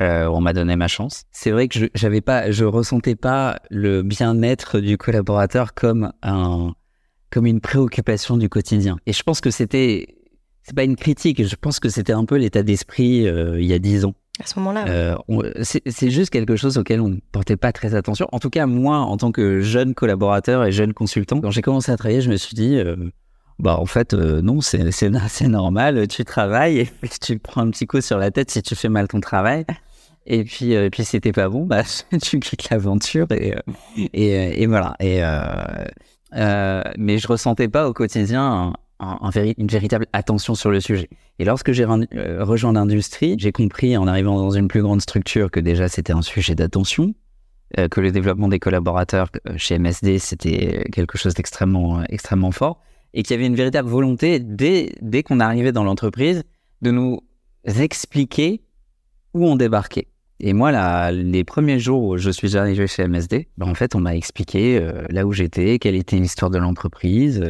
euh, 0.00 0.28
on 0.28 0.40
m'a 0.40 0.52
donné 0.52 0.76
ma 0.76 0.86
chance. 0.86 1.24
C'est 1.32 1.50
vrai 1.50 1.66
que 1.66 1.76
je 1.76 1.86
j'avais 1.92 2.20
pas, 2.20 2.52
je 2.52 2.64
ressentais 2.64 3.16
pas 3.16 3.58
le 3.68 4.02
bien-être 4.02 4.78
du 4.78 4.96
collaborateur 4.96 5.74
comme 5.74 6.12
un, 6.22 6.72
comme 7.30 7.46
une 7.46 7.60
préoccupation 7.60 8.36
du 8.36 8.48
quotidien. 8.48 8.96
Et 9.06 9.12
je 9.12 9.24
pense 9.24 9.40
que 9.40 9.50
c'était, 9.50 10.18
c'est 10.64 10.74
pas 10.74 10.84
une 10.84 10.96
critique, 10.96 11.46
je 11.46 11.56
pense 11.56 11.78
que 11.78 11.90
c'était 11.90 12.14
un 12.14 12.24
peu 12.24 12.36
l'état 12.36 12.62
d'esprit 12.62 13.28
euh, 13.28 13.60
il 13.60 13.66
y 13.66 13.74
a 13.74 13.78
dix 13.78 14.04
ans. 14.06 14.14
À 14.42 14.46
ce 14.46 14.58
moment-là. 14.58 14.86
Euh, 14.88 15.14
c'est 15.62 16.10
juste 16.10 16.30
quelque 16.30 16.56
chose 16.56 16.78
auquel 16.78 17.00
on 17.00 17.08
ne 17.08 17.18
portait 17.30 17.56
pas 17.56 17.70
très 17.70 17.94
attention. 17.94 18.26
En 18.32 18.40
tout 18.40 18.50
cas, 18.50 18.66
moi, 18.66 18.96
en 18.96 19.16
tant 19.16 19.30
que 19.30 19.60
jeune 19.60 19.94
collaborateur 19.94 20.64
et 20.64 20.72
jeune 20.72 20.92
consultant, 20.92 21.40
quand 21.40 21.52
j'ai 21.52 21.62
commencé 21.62 21.92
à 21.92 21.96
travailler, 21.96 22.20
je 22.20 22.30
me 22.30 22.36
suis 22.36 22.54
dit, 22.56 22.76
euh, 22.76 22.96
bah 23.60 23.78
en 23.78 23.86
fait, 23.86 24.14
non, 24.14 24.60
c'est 24.60 25.48
normal. 25.48 26.08
Tu 26.08 26.24
travailles 26.24 26.78
et 26.80 26.84
puis 26.86 27.10
tu 27.20 27.38
prends 27.38 27.60
un 27.60 27.70
petit 27.70 27.86
coup 27.86 28.00
sur 28.00 28.18
la 28.18 28.32
tête 28.32 28.50
si 28.50 28.62
tu 28.62 28.74
fais 28.74 28.88
mal 28.88 29.06
ton 29.06 29.20
travail. 29.20 29.66
Et 30.26 30.42
puis, 30.42 30.72
et 30.72 30.88
puis 30.88 31.04
c'était 31.04 31.32
pas 31.32 31.50
bon, 31.50 31.66
bah 31.66 31.82
tu 32.22 32.40
quittes 32.40 32.70
l'aventure 32.70 33.26
et, 33.30 33.54
et, 34.14 34.62
et, 34.62 34.66
voilà. 34.66 34.96
Et 34.98 35.20
mais 36.98 37.18
je 37.18 37.28
ressentais 37.28 37.68
pas 37.68 37.86
au 37.88 37.92
quotidien 37.92 38.72
une 39.00 39.66
véritable 39.66 40.06
attention 40.12 40.54
sur 40.54 40.70
le 40.70 40.80
sujet. 40.80 41.08
Et 41.38 41.44
lorsque 41.44 41.72
j'ai 41.72 41.84
euh, 41.84 42.44
rejoint 42.44 42.72
l'industrie, 42.72 43.36
j'ai 43.38 43.52
compris 43.52 43.96
en 43.96 44.06
arrivant 44.06 44.36
dans 44.36 44.50
une 44.50 44.68
plus 44.68 44.82
grande 44.82 45.00
structure 45.00 45.50
que 45.50 45.60
déjà 45.60 45.88
c'était 45.88 46.12
un 46.12 46.22
sujet 46.22 46.54
d'attention, 46.54 47.14
euh, 47.78 47.88
que 47.88 48.00
le 48.00 48.12
développement 48.12 48.48
des 48.48 48.58
collaborateurs 48.58 49.30
euh, 49.48 49.54
chez 49.56 49.78
MSD 49.78 50.18
c'était 50.18 50.84
quelque 50.92 51.18
chose 51.18 51.34
d'extrêmement 51.34 52.02
extrêmement 52.04 52.52
fort, 52.52 52.80
et 53.14 53.22
qu'il 53.22 53.34
y 53.34 53.38
avait 53.38 53.46
une 53.46 53.56
véritable 53.56 53.88
volonté 53.88 54.38
dès, 54.38 54.92
dès 55.00 55.22
qu'on 55.22 55.40
arrivait 55.40 55.72
dans 55.72 55.84
l'entreprise 55.84 56.42
de 56.82 56.90
nous 56.90 57.20
expliquer 57.64 58.62
où 59.34 59.46
on 59.46 59.56
débarquait. 59.56 60.08
Et 60.40 60.52
moi, 60.52 60.72
là, 60.72 61.12
les 61.12 61.44
premiers 61.44 61.78
jours 61.78 62.02
où 62.02 62.16
je 62.18 62.30
suis 62.30 62.56
arrivé 62.56 62.86
chez 62.88 63.06
MSD, 63.06 63.48
ben, 63.56 63.68
en 63.68 63.74
fait, 63.74 63.94
on 63.94 64.00
m'a 64.00 64.16
expliqué 64.16 64.84
là 65.08 65.26
où 65.26 65.32
j'étais, 65.32 65.78
quelle 65.78 65.94
était 65.94 66.16
l'histoire 66.16 66.50
de 66.50 66.58
l'entreprise, 66.58 67.40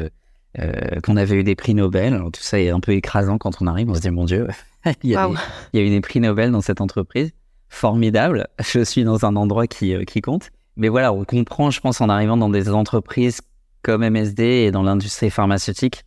euh, 0.60 1.00
qu'on 1.02 1.16
avait 1.16 1.36
eu 1.36 1.44
des 1.44 1.56
prix 1.56 1.74
Nobel. 1.74 2.14
Alors, 2.14 2.30
tout 2.30 2.42
ça 2.42 2.60
est 2.60 2.70
un 2.70 2.80
peu 2.80 2.92
écrasant 2.92 3.38
quand 3.38 3.60
on 3.60 3.66
arrive. 3.66 3.90
On 3.90 3.94
se 3.94 4.00
dit, 4.00 4.10
mon 4.10 4.24
Dieu, 4.24 4.46
il, 5.02 5.10
y 5.10 5.16
a 5.16 5.28
eu 5.74 5.90
des 5.90 6.00
prix 6.00 6.20
Nobel 6.20 6.50
dans 6.50 6.60
cette 6.60 6.80
entreprise. 6.80 7.32
Formidable. 7.68 8.46
Je 8.60 8.84
suis 8.84 9.04
dans 9.04 9.24
un 9.24 9.34
endroit 9.36 9.66
qui, 9.66 9.94
euh, 9.94 10.04
qui 10.04 10.20
compte. 10.20 10.50
Mais 10.76 10.88
voilà, 10.88 11.12
on 11.12 11.24
comprend, 11.24 11.70
je 11.70 11.80
pense, 11.80 12.00
en 12.00 12.08
arrivant 12.08 12.36
dans 12.36 12.50
des 12.50 12.68
entreprises 12.68 13.40
comme 13.82 14.08
MSD 14.08 14.42
et 14.42 14.70
dans 14.70 14.82
l'industrie 14.82 15.30
pharmaceutique, 15.30 16.04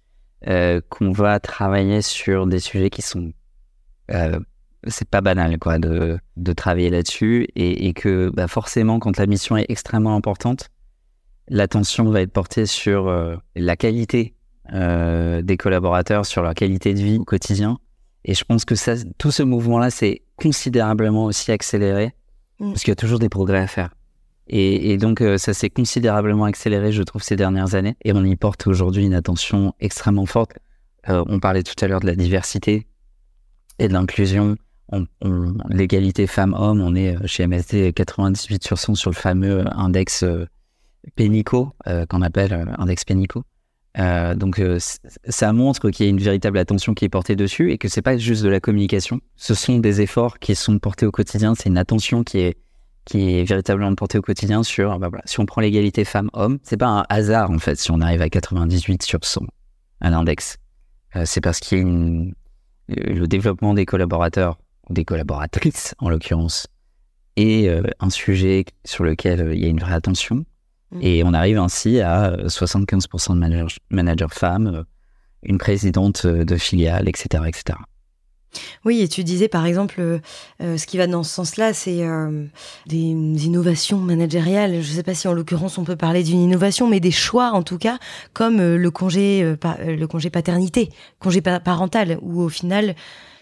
euh, 0.47 0.81
qu'on 0.89 1.11
va 1.11 1.39
travailler 1.39 2.01
sur 2.01 2.47
des 2.47 2.59
sujets 2.59 2.89
qui 2.89 3.01
sont. 3.01 3.31
Euh, 4.11 4.39
c'est 4.87 5.09
pas 5.09 5.21
banal, 5.21 5.59
quoi, 5.59 5.79
de, 5.79 6.17
de 6.37 6.53
travailler 6.53 6.89
là-dessus. 6.89 7.47
Et, 7.55 7.87
et, 7.87 7.93
que 7.93 8.29
bah, 8.29 8.47
forcément, 8.47 8.99
quand 8.99 9.17
la 9.17 9.25
mission 9.25 9.57
est 9.57 9.65
extrêmement 9.69 10.15
importante, 10.15 10.69
l'attention 11.49 12.09
va 12.09 12.21
être 12.21 12.31
portée 12.31 12.65
sur 12.65 13.11
la 13.55 13.75
qualité 13.75 14.36
euh, 14.73 15.41
des 15.41 15.55
collaborateurs 15.55 16.25
sur 16.25 16.41
leur 16.41 16.53
qualité 16.53 16.93
de 16.93 16.99
vie 16.99 17.17
au 17.17 17.23
quotidien. 17.23 17.79
Et 18.25 18.33
je 18.33 18.43
pense 18.43 18.65
que 18.65 18.75
ça, 18.75 18.93
tout 19.17 19.31
ce 19.31 19.43
mouvement-là 19.43 19.89
s'est 19.89 20.23
considérablement 20.35 21.25
aussi 21.25 21.51
accéléré, 21.51 22.13
mm. 22.59 22.71
parce 22.71 22.81
qu'il 22.83 22.91
y 22.91 22.93
a 22.93 22.95
toujours 22.95 23.19
des 23.19 23.29
progrès 23.29 23.59
à 23.59 23.67
faire. 23.67 23.93
Et, 24.49 24.97
donc, 24.97 25.19
euh, 25.19 25.37
ça 25.37 25.53
s'est 25.53 25.69
considérablement 25.69 26.45
accéléré, 26.45 26.93
je 26.93 27.03
trouve, 27.03 27.21
ces 27.21 27.35
dernières 27.35 27.75
années. 27.75 27.97
Et 28.05 28.13
on 28.13 28.23
y 28.23 28.35
porte 28.37 28.65
aujourd'hui 28.67 29.05
une 29.05 29.13
attention 29.13 29.73
extrêmement 29.81 30.25
forte. 30.25 30.53
Euh, 31.09 31.23
on 31.27 31.39
parlait 31.39 31.63
tout 31.63 31.75
à 31.81 31.87
l'heure 31.87 31.99
de 31.99 32.05
la 32.05 32.15
diversité 32.15 32.87
et 33.79 33.89
de 33.89 33.93
l'inclusion. 33.93 34.55
L'égalité 35.69 36.27
femmes-hommes, 36.27 36.79
on 36.79 36.95
est 36.95 37.17
chez 37.27 37.45
MSD 37.45 37.91
98 37.91 38.63
sur 38.63 38.79
100 38.79 38.95
sur 38.95 39.11
le 39.11 39.15
fameux 39.15 39.65
index 39.77 40.23
Pénico, 41.15 41.73
qu'on 42.07 42.21
appelle 42.21 42.73
index 42.77 43.03
Pénico. 43.03 43.43
Euh, 43.99 44.35
donc 44.35 44.59
euh, 44.59 44.77
ça 45.27 45.53
montre 45.53 45.89
qu'il 45.89 46.05
y 46.05 46.09
a 46.09 46.11
une 46.11 46.19
véritable 46.19 46.57
attention 46.59 46.93
qui 46.93 47.05
est 47.05 47.09
portée 47.09 47.35
dessus 47.35 47.71
et 47.71 47.77
que 47.77 47.87
c'est 47.87 48.03
pas 48.03 48.17
juste 48.17 48.43
de 48.43 48.49
la 48.49 48.59
communication. 48.59 49.21
Ce 49.35 49.53
sont 49.53 49.79
des 49.79 50.01
efforts 50.01 50.39
qui 50.39 50.55
sont 50.55 50.77
portés 50.77 51.05
au 51.05 51.11
quotidien. 51.11 51.55
C'est 51.55 51.69
une 51.69 51.77
attention 51.77 52.23
qui 52.23 52.39
est 52.39 52.57
qui 53.05 53.39
est 53.39 53.45
véritablement 53.45 53.95
portée 53.95 54.17
au 54.17 54.21
quotidien 54.21 54.63
sur 54.63 54.99
bah 54.99 55.09
si 55.23 55.39
on 55.39 55.45
prend 55.45 55.61
l'égalité 55.61 56.03
femmes-hommes, 56.03 56.59
c'est 56.61 56.75
pas 56.75 56.87
un 56.87 57.05
hasard 57.07 57.49
en 57.51 57.57
fait 57.57 57.79
si 57.79 57.89
on 57.89 58.01
arrive 58.01 58.21
à 58.21 58.29
98 58.29 59.01
sur 59.01 59.19
100 59.23 59.45
à 60.01 60.09
l'index. 60.09 60.57
Euh, 61.15 61.23
c'est 61.25 61.39
parce 61.39 61.61
qu'il 61.61 62.33
y 62.89 62.99
a 62.99 63.13
le 63.13 63.27
développement 63.27 63.73
des 63.73 63.85
collaborateurs 63.85 64.59
ou 64.89 64.93
des 64.93 65.05
collaboratrices 65.05 65.95
en 65.99 66.09
l'occurrence 66.09 66.67
est 67.37 67.69
un 67.99 68.09
sujet 68.09 68.65
sur 68.83 69.03
lequel 69.03 69.51
il 69.53 69.61
y 69.61 69.65
a 69.65 69.67
une 69.67 69.79
vraie 69.79 69.93
attention 69.93 70.43
Mm. 70.91 70.99
Et 71.01 71.23
on 71.23 71.33
arrive 71.33 71.57
ainsi 71.57 71.99
à 71.99 72.35
75% 72.45 73.33
de 73.33 73.67
managers, 73.89 74.25
femmes, 74.31 74.85
une 75.43 75.57
présidente 75.57 76.25
de 76.25 76.55
filiale, 76.57 77.07
etc., 77.07 77.43
etc. 77.47 77.77
Oui, 78.85 79.01
et 79.01 79.07
tu 79.07 79.23
disais 79.23 79.47
par 79.47 79.65
exemple, 79.65 79.95
euh, 79.99 80.19
euh, 80.61 80.77
ce 80.77 80.87
qui 80.87 80.97
va 80.97 81.07
dans 81.07 81.23
ce 81.23 81.33
sens-là, 81.33 81.73
c'est 81.73 82.03
euh, 82.03 82.45
des 82.85 82.97
innovations 82.97 83.97
managériales. 83.97 84.81
Je 84.81 84.89
ne 84.89 84.95
sais 84.95 85.03
pas 85.03 85.13
si 85.13 85.27
en 85.27 85.33
l'occurrence 85.33 85.77
on 85.77 85.83
peut 85.83 85.95
parler 85.95 86.23
d'une 86.23 86.39
innovation, 86.39 86.87
mais 86.87 86.99
des 86.99 87.11
choix 87.11 87.51
en 87.51 87.63
tout 87.63 87.77
cas, 87.77 87.97
comme 88.33 88.57
le 88.57 88.91
congé, 88.91 89.55
le 89.85 90.05
congé 90.05 90.29
paternité, 90.29 90.89
congé 91.19 91.41
parental, 91.41 92.17
où 92.21 92.41
au 92.41 92.49
final, 92.49 92.95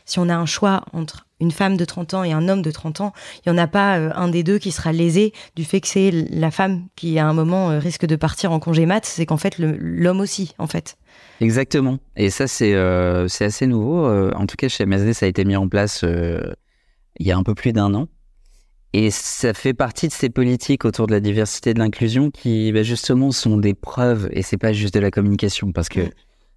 si 0.05 0.19
on 0.19 0.29
a 0.29 0.35
un 0.35 0.45
choix 0.45 0.83
entre 0.93 1.27
une 1.39 1.51
femme 1.51 1.75
de 1.75 1.83
30 1.83 2.13
ans 2.13 2.23
et 2.23 2.31
un 2.31 2.47
homme 2.47 2.61
de 2.61 2.71
30 2.71 3.01
ans, 3.01 3.13
il 3.45 3.51
n'y 3.51 3.59
en 3.59 3.61
a 3.61 3.67
pas 3.67 3.95
un 3.95 4.29
des 4.29 4.43
deux 4.43 4.57
qui 4.57 4.71
sera 4.71 4.93
lésé 4.93 5.33
du 5.55 5.65
fait 5.65 5.81
que 5.81 5.87
c'est 5.87 6.11
la 6.11 6.49
femme 6.51 6.87
qui 6.95 7.19
à 7.19 7.27
un 7.27 7.33
moment 7.33 7.77
risque 7.79 8.05
de 8.05 8.15
partir 8.15 8.51
en 8.51 8.59
congé 8.59 8.85
mat, 8.85 9.05
c'est 9.05 9.25
qu'en 9.25 9.37
fait 9.37 9.55
l'homme 9.57 10.21
aussi, 10.21 10.53
en 10.57 10.67
fait. 10.67 10.97
Exactement. 11.41 11.99
Et 12.15 12.29
ça, 12.29 12.47
c'est 12.47 12.73
euh, 12.73 13.27
assez 13.39 13.67
nouveau. 13.67 14.05
Euh, 14.05 14.31
en 14.35 14.45
tout 14.45 14.55
cas, 14.55 14.69
chez 14.69 14.85
MSD, 14.85 15.13
ça 15.13 15.25
a 15.25 15.29
été 15.29 15.43
mis 15.45 15.55
en 15.55 15.67
place 15.67 16.03
euh, 16.03 16.53
il 17.19 17.27
y 17.27 17.31
a 17.31 17.37
un 17.37 17.43
peu 17.43 17.55
plus 17.55 17.73
d'un 17.73 17.93
an. 17.93 18.07
Et 18.93 19.11
ça 19.11 19.53
fait 19.53 19.73
partie 19.73 20.07
de 20.07 20.13
ces 20.13 20.29
politiques 20.29 20.85
autour 20.85 21.07
de 21.07 21.11
la 21.11 21.19
diversité 21.19 21.71
et 21.71 21.73
de 21.73 21.79
l'inclusion 21.79 22.31
qui, 22.31 22.71
bah, 22.71 22.83
justement, 22.83 23.31
sont 23.31 23.57
des 23.57 23.73
preuves 23.73 24.29
et 24.31 24.41
c'est 24.41 24.57
pas 24.57 24.71
juste 24.71 24.93
de 24.93 25.01
la 25.01 25.11
communication 25.11 25.73
parce 25.73 25.89
que 25.89 25.99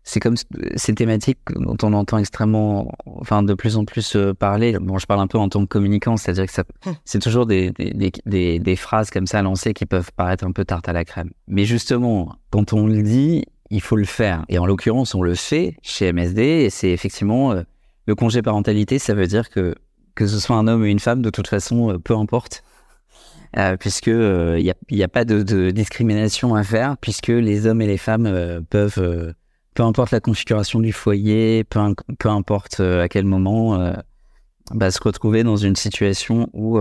c'est 0.09 0.21
comme 0.21 0.37
ces 0.77 0.94
thématiques 0.94 1.38
dont 1.55 1.77
on 1.83 1.92
entend 1.92 2.16
extrêmement, 2.16 2.90
enfin, 3.05 3.42
de 3.42 3.53
plus 3.53 3.77
en 3.77 3.85
plus 3.85 4.16
parler. 4.38 4.79
Bon, 4.81 4.97
je 4.97 5.05
parle 5.05 5.21
un 5.21 5.27
peu 5.27 5.37
en 5.37 5.51
tant 5.51 5.61
que 5.61 5.66
communicant, 5.66 6.16
c'est-à-dire 6.16 6.47
que 6.47 6.62
hum. 6.87 6.94
c'est 7.05 7.18
toujours 7.18 7.44
des, 7.44 7.73
des, 7.73 8.11
des, 8.25 8.59
des, 8.59 8.77
phrases 8.77 9.11
comme 9.11 9.27
ça 9.27 9.42
lancées 9.42 9.75
qui 9.75 9.85
peuvent 9.85 10.11
paraître 10.16 10.44
un 10.47 10.53
peu 10.53 10.64
tarte 10.64 10.88
à 10.88 10.94
la 10.94 11.05
crème. 11.05 11.31
Mais 11.47 11.66
justement, 11.66 12.37
quand 12.49 12.73
on 12.73 12.87
le 12.87 13.03
dit, 13.03 13.44
il 13.68 13.83
faut 13.83 13.97
le 13.97 14.07
faire. 14.07 14.47
Et 14.49 14.59
en 14.59 14.64
l'occurrence, 14.64 15.14
on 15.14 15.21
le 15.21 15.35
fait 15.35 15.77
chez 15.83 16.11
MSD 16.11 16.42
et 16.42 16.71
c'est 16.71 16.90
effectivement 16.90 17.53
euh, 17.53 17.62
le 18.07 18.14
congé 18.14 18.40
parentalité, 18.40 18.99
ça 18.99 19.12
veut 19.12 19.27
dire 19.27 19.51
que 19.51 19.75
que 20.14 20.27
ce 20.27 20.40
soit 20.40 20.57
un 20.57 20.66
homme 20.66 20.83
ou 20.83 20.87
une 20.87 20.99
femme, 20.99 21.21
de 21.21 21.31
toute 21.31 21.49
façon, 21.49 21.90
euh, 21.90 21.99
peu 21.99 22.16
importe, 22.16 22.64
euh, 23.59 23.77
puisque 23.77 24.09
il 24.09 24.75
n'y 24.90 25.03
a, 25.03 25.05
a, 25.05 25.09
pas 25.09 25.27
de, 25.27 25.71
discrimination 25.71 26.55
à 26.55 26.64
faire, 26.64 26.97
puisque 26.97 27.29
les 27.29 27.66
hommes 27.66 27.83
et 27.83 27.87
les 27.87 27.99
femmes 27.99 28.64
peuvent, 28.68 29.35
peu 29.79 29.85
importe 29.85 30.11
la 30.11 30.21
configuration 30.21 30.81
du 30.81 30.93
foyer, 30.93 31.62
peu, 31.62 31.81
peu 32.19 32.29
importe 32.29 32.81
à 32.81 33.09
quel 33.09 33.25
moment, 33.25 33.95
bah, 34.73 34.91
se 34.91 35.01
retrouver 35.01 35.45
dans 35.45 35.57
une 35.57 35.77
situation 35.77 36.51
où 36.53 36.81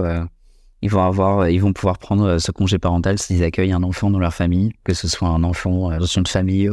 ils 0.81 0.89
vont 0.89 1.03
avoir, 1.03 1.39
euh, 1.39 1.51
ils 1.51 1.61
vont 1.61 1.73
pouvoir 1.73 1.97
prendre 1.97 2.25
euh, 2.25 2.39
ce 2.39 2.51
congé 2.51 2.77
parental 2.77 3.17
s'ils 3.17 3.43
accueillent 3.43 3.71
un 3.71 3.83
enfant 3.83 4.09
dans 4.09 4.19
leur 4.19 4.33
famille, 4.33 4.73
que 4.83 4.93
ce 4.93 5.07
soit 5.07 5.27
un 5.27 5.43
enfant 5.43 5.91
euh, 5.91 5.97
dans 5.97 6.05
une 6.05 6.27
famille 6.27 6.69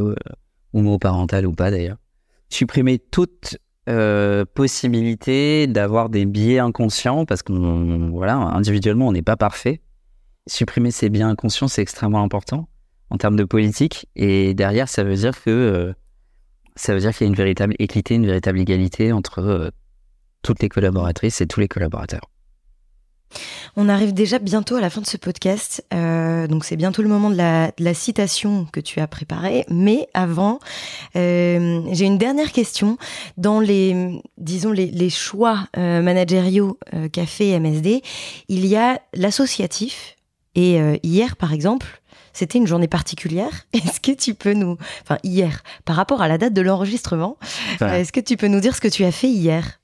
homoparentale 0.73 1.47
ou 1.47 1.53
pas 1.53 1.71
d'ailleurs. 1.71 1.99
Supprimer 2.51 2.99
toute 2.99 3.57
possibilité 4.55 5.67
d'avoir 5.67 6.09
des 6.09 6.25
biais 6.25 6.59
inconscients 6.59 7.27
parce 7.27 7.43
qu'on, 7.43 8.09
voilà, 8.11 8.37
individuellement, 8.37 9.09
on 9.09 9.13
n'est 9.13 9.21
pas 9.21 9.37
parfait. 9.37 9.83
Supprimer 10.47 10.91
ces 10.91 11.11
biais 11.11 11.23
inconscients, 11.23 11.69
c'est 11.69 11.83
extrêmement 11.83 12.23
important 12.23 12.69
en 13.11 13.19
termes 13.19 13.37
de 13.37 13.45
politique. 13.45 14.07
Et 14.17 14.55
derrière, 14.55 14.89
ça 14.89 15.05
veut 15.05 15.17
dire 15.17 15.43
que 15.43 15.95
ça 16.77 16.95
veut 16.95 17.01
dire 17.01 17.13
qu'il 17.13 17.27
y 17.27 17.29
a 17.29 17.31
une 17.31 17.37
véritable 17.37 17.75
équité, 17.79 18.15
une 18.15 18.27
véritable 18.27 18.59
égalité 18.59 19.13
entre 19.13 19.73
toutes 20.43 20.63
les 20.63 20.69
collaboratrices 20.69 21.41
et 21.41 21.47
tous 21.47 21.61
les 21.61 21.69
collaborateurs. 21.69 22.31
On 23.77 23.89
arrive 23.89 24.15
déjà 24.15 24.39
bientôt 24.39 24.77
à 24.77 24.81
la 24.81 24.91
fin 24.91 25.01
de 25.01 25.07
ce 25.07 25.17
podcast, 25.17 25.85
euh, 25.93 26.47
donc 26.47 26.65
c'est 26.65 26.77
bientôt 26.77 27.03
le 27.03 27.09
moment 27.09 27.31
de 27.31 27.37
la, 27.37 27.95
citation 27.95 28.67
que 28.73 28.81
tu 28.81 29.01
as 29.01 29.09
préparée. 29.09 29.65
Mais 29.69 30.09
avant, 30.15 30.61
euh, 31.17 31.81
j'ai 31.93 32.05
une 32.05 32.19
dernière 32.19 32.53
question. 32.53 32.99
Dans 33.37 33.61
les, 33.61 34.23
disons 34.39 34.71
les, 34.71 35.11
choix 35.11 35.67
euh, 35.77 36.03
managériaux 36.03 36.79
fait 37.27 37.59
MSD, 37.59 38.03
il 38.49 38.67
y 38.67 38.77
a 38.77 39.01
l'associatif. 39.15 40.17
Et 40.57 40.79
hier, 41.03 41.35
par 41.35 41.53
exemple, 41.53 42.01
c'était 42.35 42.59
une 42.59 42.67
journée 42.67 42.89
particulière. 42.89 43.53
Est-ce 43.73 44.01
que 44.01 44.13
tu 44.13 44.35
peux 44.35 44.53
nous, 44.53 44.77
enfin 45.03 45.19
hier, 45.23 45.63
par 45.87 45.97
rapport 45.97 46.21
à 46.21 46.29
la 46.29 46.37
date 46.37 46.53
de 46.53 46.61
l'enregistrement, 46.61 47.39
est-ce 47.81 48.13
que 48.13 48.21
tu 48.21 48.37
peux 48.37 48.49
nous 48.49 48.61
dire 48.61 48.75
ce 48.75 48.81
que 48.81 48.89
tu 48.89 49.05
as 49.05 49.13
fait 49.13 49.29
hier? 49.29 49.81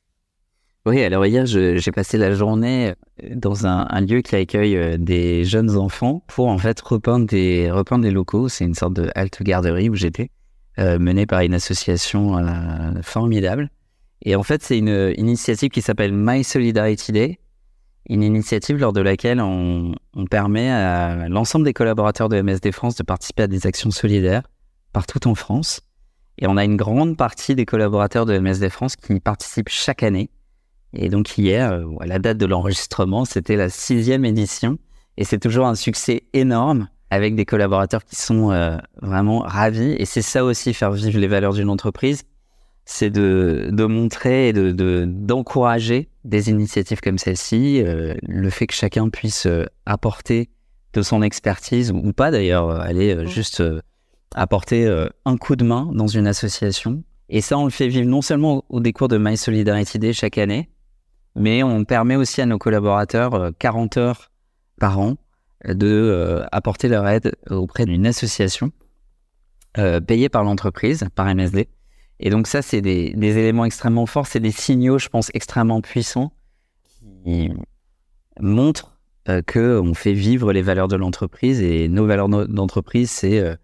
Oui, 0.87 1.03
alors 1.03 1.27
hier, 1.27 1.45
j'ai 1.45 1.93
passé 1.93 2.17
la 2.17 2.33
journée 2.33 2.95
euh, 3.23 3.35
dans 3.35 3.67
un, 3.67 4.01
lieu 4.01 4.23
qui 4.23 4.35
accueille 4.35 4.77
euh, 4.77 4.97
des 4.97 5.45
jeunes 5.45 5.77
enfants 5.77 6.25
pour 6.27 6.49
en 6.49 6.57
fait 6.57 6.81
repeindre 6.81 7.27
des, 7.27 7.71
repeindre 7.71 8.03
des 8.03 8.11
locaux. 8.11 8.49
C'est 8.49 8.65
une 8.65 8.75
sorte 8.75 8.95
de 8.95 9.11
halte 9.15 9.43
garderie 9.43 9.91
où 9.91 9.95
j'étais, 9.95 10.31
euh, 10.79 10.99
menée 10.99 11.27
par 11.27 11.41
une 11.41 11.53
association 11.53 12.43
formidable. 13.03 13.71
Et 14.23 14.37
en 14.37 14.43
fait, 14.43 14.63
c'est 14.63 14.79
une, 14.79 15.13
initiative 15.19 15.69
qui 15.69 15.83
s'appelle 15.83 16.13
My 16.15 16.43
Solidarity 16.43 17.13
Day, 17.13 17.39
une 18.11 18.25
initiative 18.25 18.77
lors 18.77 18.93
de 18.93 19.01
laquelle 19.01 19.41
on, 19.41 19.95
permet 20.31 20.69
à 20.69 21.29
l'ensemble 21.29 21.65
des 21.65 21.73
collaborateurs 21.73 22.29
de 22.29 22.41
MSD 22.43 22.73
France 22.73 22.97
de 22.97 23.05
participer 23.05 23.45
à 23.45 23.47
des 23.47 23.67
actions 23.67 23.91
solidaires 23.91 24.43
partout 24.93 25.27
en 25.29 25.37
France. 25.37 25.81
Et 26.39 26.47
on 26.49 26.57
a 26.57 26.65
une 26.65 26.77
grande 26.77 27.17
partie 27.17 27.55
des 27.55 27.65
collaborateurs 27.65 28.27
de 28.27 28.37
MSD 28.37 28.69
France 28.69 28.97
qui 28.97 29.15
y 29.15 29.21
participent 29.21 29.69
chaque 29.69 30.03
année. 30.03 30.31
Et 30.93 31.09
donc 31.09 31.39
hier, 31.39 31.73
euh, 31.73 31.85
à 32.01 32.07
la 32.07 32.19
date 32.19 32.39
de 32.39 32.47
l'enregistrement, 32.47 33.25
c'était 33.25 33.57
la 33.57 33.69
sixième 33.69 34.25
édition. 34.25 34.79
Et 35.17 35.25
c'est 35.25 35.39
toujours 35.39 35.67
un 35.67 35.77
succès 35.77 36.25
énorme 36.33 36.89
avec 37.11 37.37
des 37.37 37.45
collaborateurs 37.45 38.05
qui 38.05 38.17
sont 38.17 38.51
euh, 38.51 38.77
vraiment 39.01 39.41
ravis. 39.41 39.95
Et 39.99 40.05
c'est 40.05 40.23
ça 40.23 40.45
aussi, 40.45 40.75
faire 40.75 40.91
vivre 40.91 41.19
les 41.19 41.29
valeurs 41.29 41.53
d'une 41.53 41.71
entreprise. 41.71 42.25
C'est 42.93 43.11
de, 43.11 43.69
de, 43.71 43.85
montrer 43.85 44.49
et 44.49 44.53
d'encourager 44.53 44.75
de, 44.75 45.05
d'encourager 45.07 46.09
des 46.25 46.51
initiatives 46.51 47.01
comme 47.01 47.19
celle-ci. 47.19 47.83
Euh, 47.83 48.15
le 48.23 48.51
fait 48.51 48.67
que 48.67 48.75
chacun 48.75 49.09
puisse 49.09 49.47
apporter 49.87 50.51
de 50.93 51.03
son 51.03 51.23
expertise, 51.23 51.93
ou 51.93 52.13
pas 52.13 52.31
d'ailleurs, 52.31 52.71
aller 52.71 53.27
juste 53.27 53.63
apporter 54.35 54.89
un 55.25 55.37
coup 55.37 55.55
de 55.55 55.65
main 55.65 55.89
dans 55.95 56.09
une 56.09 56.27
association. 56.27 57.05
Et 57.29 57.41
ça, 57.41 57.57
on 57.57 57.65
le 57.65 57.71
fait 57.71 57.87
vivre 57.87 58.09
non 58.09 58.23
seulement 58.23 58.65
au 58.69 58.81
décours 58.81 59.07
de 59.07 59.17
My 59.17 59.37
Solidarity 59.37 60.01
Day 60.01 60.13
chaque 60.13 60.37
année, 60.37 60.69
mais 61.37 61.63
on 61.63 61.85
permet 61.85 62.17
aussi 62.17 62.41
à 62.41 62.47
nos 62.47 62.59
collaborateurs 62.59 63.53
40 63.59 63.97
euh, 63.97 64.01
heures 64.01 64.31
par 64.81 64.99
an 64.99 65.17
euh, 65.67 65.75
de 65.75 65.87
euh, 65.87 66.45
apporter 66.51 66.89
leur 66.89 67.07
aide 67.07 67.37
auprès 67.51 67.87
d'une 67.87 68.07
association 68.07 68.73
payée 70.09 70.29
par 70.29 70.43
l'entreprise, 70.43 71.07
par 71.15 71.33
MSD. 71.33 71.69
Et 72.21 72.31
donc 72.31 72.47
ça, 72.47 72.63
c'est 72.63 72.81
des, 72.81 73.13
éléments 73.17 73.65
extrêmement 73.65 74.07
forts, 74.07 74.27
c'est 74.27 74.41
des 74.41 74.53
signaux, 74.53 74.99
je 74.99 75.09
pense, 75.09 75.31
extrêmement 75.35 75.81
puissants 75.81 76.33
qui 77.25 77.51
montrent 78.39 78.99
qu'on 79.47 79.95
fait 79.95 80.13
vivre 80.13 80.53
les 80.53 80.63
valeurs 80.63 80.89
de 80.89 80.97
l'entreprise 80.97 81.63
et 81.63 81.89
nos 81.89 82.07
valeurs 82.07 82.29
d'entreprise, 82.29 83.11
c'est 83.11 83.57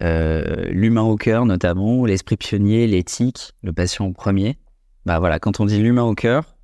l'humain 0.00 1.02
au 1.02 1.16
cœur 1.16 1.46
notamment, 1.46 2.04
l'esprit 2.04 2.36
pionnier, 2.36 2.86
l'éthique, 2.86 3.52
le 3.62 3.72
patient 3.72 4.06
au 4.06 4.12
premier. 4.12 4.58
Bah 5.06 5.18
voilà, 5.18 5.38
quand 5.38 5.60
on 5.60 5.64
dit 5.64 5.80
l'humain 5.80 6.04
au 6.04 6.14
cœur, 6.14 6.56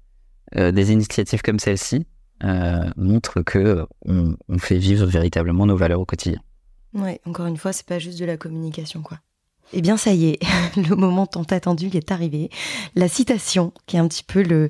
euh, 0.57 0.71
des 0.71 0.93
initiatives 0.93 1.43
comme 1.43 1.59
celle-ci 1.59 2.07
euh, 2.45 2.89
montrent 2.97 3.43
que 3.43 3.87
on, 4.07 4.37
fait 4.59 4.79
vivre 4.79 5.07
véritablement 5.07 5.67
nos 5.67 5.77
valeurs 5.77 6.01
au 6.01 6.07
quotidien. 6.07 6.41
Ouais, 6.95 7.21
encore 7.27 7.47
une 7.47 7.57
fois, 7.57 7.73
c'est 7.73 7.87
pas 7.87 7.99
juste 7.99 8.19
de 8.19 8.25
la 8.25 8.37
communication, 8.37 9.03
quoi. 9.03 9.19
Eh 9.73 9.83
bien, 9.83 9.97
ça 9.97 10.13
y 10.13 10.31
est, 10.31 10.39
le 10.77 10.97
moment 10.97 11.27
tant 11.27 11.43
attendu 11.43 11.91
est 11.93 12.11
arrivé. 12.11 12.51
La 12.95 13.09
citation, 13.09 13.73
qui 13.87 13.97
est 13.97 13.99
un 13.99 14.09
petit 14.09 14.25
peu 14.25 14.43
le, 14.43 14.69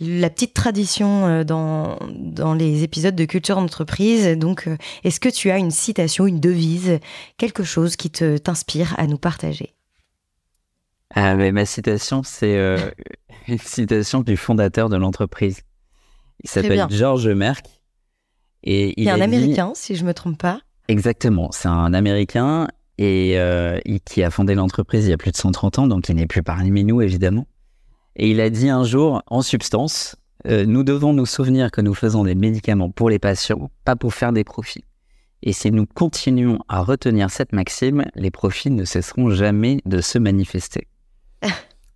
la 0.00 0.30
petite 0.30 0.54
tradition 0.54 1.26
euh, 1.26 1.44
dans, 1.44 1.98
dans 2.10 2.54
les 2.54 2.82
épisodes 2.82 3.14
de 3.14 3.24
Culture 3.24 3.56
d'entreprise. 3.56 4.36
Donc, 4.36 4.68
est-ce 5.04 5.20
que 5.20 5.28
tu 5.28 5.50
as 5.50 5.58
une 5.58 5.70
citation, 5.70 6.26
une 6.26 6.40
devise, 6.40 6.98
quelque 7.36 7.62
chose 7.62 7.96
qui 7.96 8.10
te 8.10 8.36
t'inspire 8.36 8.94
à 8.98 9.06
nous 9.06 9.18
partager? 9.18 9.74
Ah, 11.14 11.34
mais 11.34 11.52
Ma 11.52 11.66
citation, 11.66 12.22
c'est 12.24 12.58
une 13.48 13.58
citation 13.58 14.22
du 14.22 14.36
fondateur 14.36 14.88
de 14.88 14.96
l'entreprise. 14.96 15.60
Il 16.42 16.50
s'appelle 16.50 16.86
George 16.90 17.28
Merck. 17.28 17.66
Et 18.64 19.00
il, 19.00 19.08
est 19.08 19.10
un 19.10 19.20
Américain, 19.20 19.72
si 19.74 19.96
je 19.96 20.04
me 20.04 20.14
trompe 20.14 20.38
pas. 20.38 20.60
Exactement, 20.88 21.50
c'est 21.52 21.68
un 21.68 21.94
Américain 21.94 22.68
et 22.98 23.38
euh, 23.38 23.78
qui 24.04 24.22
a 24.22 24.30
fondé 24.30 24.54
l'entreprise 24.54 25.06
il 25.06 25.10
y 25.10 25.14
a 25.14 25.16
plus 25.16 25.32
de 25.32 25.36
130 25.36 25.78
ans, 25.78 25.86
donc 25.86 26.08
il 26.08 26.16
n'est 26.16 26.26
plus 26.26 26.42
parmi 26.42 26.84
nous 26.84 27.00
évidemment. 27.00 27.46
Et 28.16 28.30
il 28.30 28.40
a 28.40 28.50
dit 28.50 28.68
un 28.68 28.84
jour, 28.84 29.22
en 29.26 29.42
substance, 29.42 30.16
euh, 30.46 30.66
nous 30.66 30.82
devons 30.82 31.12
nous 31.12 31.26
souvenir 31.26 31.70
que 31.70 31.80
nous 31.80 31.94
faisons 31.94 32.24
des 32.24 32.34
médicaments 32.34 32.90
pour 32.90 33.08
les 33.08 33.18
patients, 33.18 33.70
pas 33.84 33.96
pour 33.96 34.12
faire 34.12 34.32
des 34.32 34.44
profits. 34.44 34.84
Et 35.42 35.52
si 35.52 35.70
nous 35.70 35.86
continuons 35.86 36.58
à 36.68 36.82
retenir 36.82 37.30
cette 37.30 37.52
maxime, 37.52 38.04
les 38.14 38.30
profits 38.30 38.70
ne 38.70 38.84
cesseront 38.84 39.30
jamais 39.30 39.80
de 39.86 40.00
se 40.00 40.18
manifester. 40.18 40.86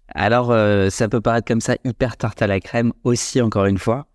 Alors, 0.08 0.50
euh, 0.50 0.88
ça 0.90 1.08
peut 1.08 1.20
paraître 1.20 1.46
comme 1.46 1.60
ça 1.60 1.76
hyper 1.84 2.16
tarte 2.16 2.40
à 2.40 2.46
la 2.46 2.60
crème 2.60 2.92
aussi, 3.04 3.40
encore 3.40 3.66
une 3.66 3.78
fois. 3.78 4.06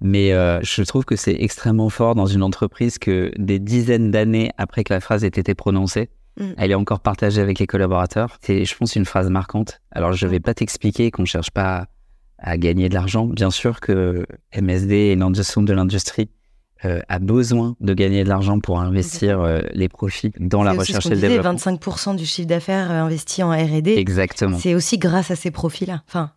Mais 0.00 0.32
euh, 0.32 0.60
je 0.62 0.82
trouve 0.82 1.04
que 1.04 1.16
c'est 1.16 1.36
extrêmement 1.40 1.88
fort 1.88 2.14
dans 2.14 2.26
une 2.26 2.42
entreprise 2.42 2.98
que 2.98 3.32
des 3.38 3.58
dizaines 3.58 4.10
d'années 4.10 4.50
après 4.58 4.84
que 4.84 4.92
la 4.92 5.00
phrase 5.00 5.24
ait 5.24 5.28
été 5.28 5.54
prononcée, 5.54 6.10
mm. 6.38 6.52
elle 6.56 6.70
est 6.70 6.76
encore 6.76 7.00
partagée 7.00 7.40
avec 7.40 7.58
les 7.58 7.66
collaborateurs. 7.66 8.38
C'est, 8.42 8.64
je 8.64 8.76
pense, 8.76 8.96
une 8.96 9.04
phrase 9.04 9.30
marquante. 9.30 9.80
Alors, 9.90 10.12
je 10.12 10.26
ne 10.26 10.30
vais 10.30 10.40
pas 10.40 10.54
t'expliquer 10.54 11.10
qu'on 11.10 11.22
ne 11.22 11.26
cherche 11.26 11.50
pas 11.50 11.86
à, 12.38 12.56
gagner 12.58 12.88
de 12.88 12.94
l'argent. 12.94 13.26
Bien 13.26 13.50
sûr 13.50 13.80
que 13.80 14.26
MSD 14.58 14.94
et 14.94 15.16
l'ensemble 15.16 15.68
de 15.68 15.72
l'industrie 15.72 16.30
euh, 16.84 17.00
a 17.08 17.20
besoin 17.20 17.76
de 17.80 17.94
gagner 17.94 18.24
de 18.24 18.28
l'argent 18.28 18.58
pour 18.58 18.80
investir 18.80 19.40
euh, 19.40 19.60
les 19.72 19.88
profits 19.88 20.32
dans 20.40 20.64
la 20.64 20.72
recherche 20.72 21.06
et 21.06 21.10
le 21.10 21.20
développement. 21.20 21.54
25% 21.54 22.16
du 22.16 22.26
chiffre 22.26 22.48
d'affaires 22.48 22.90
investi 22.90 23.42
en 23.44 23.50
R&D. 23.50 23.94
Exactement. 23.96 24.58
C'est 24.58 24.74
aussi 24.74 24.98
grâce 24.98 25.30
à 25.30 25.36
ces 25.36 25.52
profits-là. 25.52 26.02
Enfin, 26.08 26.32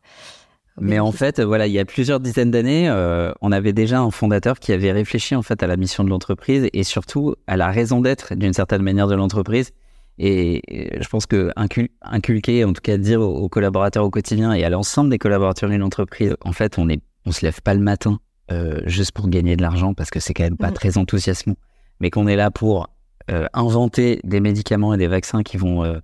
mais 0.79 0.99
en 0.99 1.11
fait, 1.11 1.39
voilà, 1.39 1.67
il 1.67 1.73
y 1.73 1.79
a 1.79 1.85
plusieurs 1.85 2.19
dizaines 2.19 2.51
d'années, 2.51 2.89
euh, 2.89 3.31
on 3.41 3.51
avait 3.51 3.71
déjà 3.71 3.99
un 4.01 4.11
fondateur 4.11 4.59
qui 4.59 4.73
avait 4.73 4.91
réfléchi 4.91 5.35
en 5.35 5.41
fait 5.41 5.63
à 5.63 5.67
la 5.67 5.77
mission 5.77 6.03
de 6.03 6.09
l'entreprise 6.09 6.67
et 6.73 6.83
surtout 6.83 7.35
à 7.47 7.55
la 7.55 7.71
raison 7.71 8.01
d'être 8.01 8.35
d'une 8.35 8.53
certaine 8.53 8.81
manière 8.81 9.07
de 9.07 9.15
l'entreprise. 9.15 9.71
Et, 10.17 10.61
je 11.01 11.07
pense 11.07 11.25
que 11.25 11.51
inculquer, 11.55 12.63
en 12.63 12.73
tout 12.73 12.81
cas 12.81 12.97
dire 12.97 13.21
aux, 13.21 13.49
collaborateurs 13.49 14.05
au 14.05 14.09
quotidien 14.09 14.53
et 14.53 14.63
à 14.63 14.69
l'ensemble 14.69 15.09
des 15.09 15.17
collaborateurs 15.17 15.69
d'une 15.69 15.83
entreprise, 15.83 16.35
en 16.41 16.53
fait, 16.53 16.77
on 16.77 16.87
on 17.27 17.31
se 17.31 17.43
lève 17.43 17.61
pas 17.61 17.73
le 17.73 17.79
matin 17.79 18.19
euh, 18.51 18.81
juste 18.85 19.11
pour 19.11 19.27
gagner 19.29 19.55
de 19.55 19.61
l'argent 19.61 19.93
parce 19.93 20.11
que 20.11 20.19
c'est 20.19 20.33
quand 20.33 20.43
même 20.43 20.57
pas 20.57 20.69
mmh. 20.69 20.75
très 20.75 20.97
enthousiasmant, 20.97 21.55
mais 21.99 22.11
qu'on 22.11 22.27
est 22.27 22.35
là 22.35 22.51
pour 22.51 22.87
euh, 23.31 23.47
inventer 23.53 24.19
des 24.23 24.39
médicaments 24.39 24.93
et 24.93 24.97
des 24.97 25.07
vaccins 25.07 25.41
qui 25.43 25.57
vont 25.57 26.01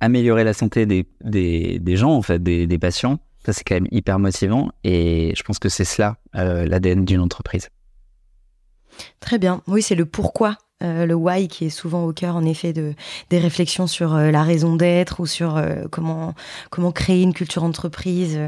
améliorer 0.00 0.44
la 0.44 0.54
santé 0.54 0.86
des, 0.86 1.06
des, 1.22 1.78
des 1.78 1.96
gens, 1.96 2.12
en 2.12 2.22
fait, 2.22 2.42
des, 2.42 2.66
des 2.66 2.78
patients 2.78 3.18
ça, 3.44 3.52
c'est 3.52 3.64
quand 3.64 3.74
même 3.74 3.88
hyper 3.90 4.18
motivant 4.18 4.70
et 4.84 5.32
je 5.36 5.42
pense 5.42 5.58
que 5.58 5.68
c'est 5.68 5.84
cela 5.84 6.16
euh, 6.36 6.64
l'ADN 6.64 7.04
d'une 7.04 7.20
entreprise. 7.20 7.70
Très 9.20 9.38
bien. 9.38 9.62
Oui, 9.66 9.82
c'est 9.82 9.94
le 9.94 10.06
pourquoi 10.06 10.58
euh, 10.82 11.06
le 11.06 11.14
why 11.14 11.48
qui 11.48 11.66
est 11.66 11.70
souvent 11.70 12.04
au 12.04 12.12
cœur 12.12 12.36
en 12.36 12.44
effet 12.44 12.72
de 12.72 12.94
des 13.30 13.38
réflexions 13.38 13.86
sur 13.86 14.14
euh, 14.14 14.30
la 14.30 14.42
raison 14.42 14.76
d'être 14.76 15.20
ou 15.20 15.26
sur 15.26 15.62
comment 15.90 16.34
comment 16.70 16.92
créer 16.92 17.22
une 17.22 17.32
culture 17.32 17.64
entreprise. 17.64 18.38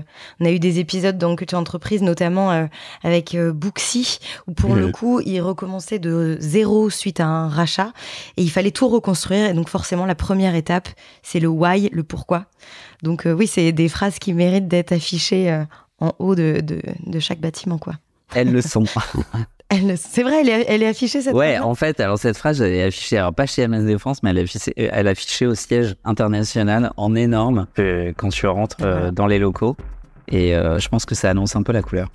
On 0.41 0.45
a 0.45 0.51
eu 0.51 0.59
des 0.59 0.79
épisodes 0.79 1.19
dans 1.19 1.37
culture 1.37 1.59
entreprise 1.59 2.03
notamment 2.03 2.69
avec 3.03 3.37
Booksy 3.37 4.19
où 4.47 4.53
pour 4.53 4.75
le 4.75 4.91
coup, 4.91 5.21
il 5.21 5.41
recommençait 5.41 5.99
de 5.99 6.37
zéro 6.41 6.91
suite 6.91 7.21
à 7.21 7.27
un 7.27 7.49
rachat 7.49 7.93
et 8.37 8.43
il 8.43 8.51
fallait 8.51 8.71
tout 8.71 8.89
reconstruire 8.89 9.51
et 9.51 9.55
donc 9.55 9.69
forcément 9.69 10.07
la 10.07 10.15
première 10.15 10.55
étape, 10.55 10.89
c'est 11.23 11.41
le 11.41 11.49
why, 11.49 11.89
le 11.93 12.03
pourquoi. 12.03 12.47
Donc 13.03 13.27
oui, 13.27 13.47
c'est 13.47 13.73
des 13.73 13.89
phrases 13.89 14.19
qui 14.19 14.33
méritent 14.33 14.69
d'être 14.69 14.93
affichées 14.93 15.65
en 16.01 16.13
haut 16.19 16.35
de, 16.35 16.61
de, 16.61 17.21
chaque 17.21 17.41
bâtiment 17.41 17.79
quoi. 17.79 17.95
Elles 18.35 18.53
le 18.53 18.63
sont. 18.63 18.85
C'est 19.97 20.23
vrai, 20.23 20.43
elle 20.47 20.83
est, 20.83 20.87
affichée 20.87 21.23
cette 21.23 21.35
ouais, 21.35 21.59
en 21.59 21.75
fait, 21.75 22.01
alors 22.01 22.19
cette 22.19 22.37
phrase, 22.37 22.61
elle 22.61 22.73
est 22.73 22.85
affichée, 22.85 23.19
alors 23.19 23.35
pas 23.35 23.47
chez 23.47 23.67
MSD 23.67 23.99
France, 23.99 24.23
mais 24.23 24.31
elle 24.31 24.39
est 24.39 24.43
affichée, 24.43 24.73
elle 24.77 25.07
est 25.07 25.11
affichée 25.11 25.47
au 25.47 25.55
siège 25.55 25.97
international 26.05 26.93
en 26.97 27.15
énorme 27.15 27.67
quand 28.17 28.29
tu 28.29 28.47
rentres 28.47 28.77
euh, 28.83 29.11
dans 29.11 29.27
les 29.27 29.39
locaux. 29.39 29.77
Et 30.29 30.57
euh, 30.57 30.79
je 30.79 30.89
pense 30.89 31.05
que 31.05 31.15
ça 31.15 31.31
annonce 31.31 31.57
un 31.57 31.63
peu 31.63 31.73
la 31.73 31.83
couleur. 31.83 32.11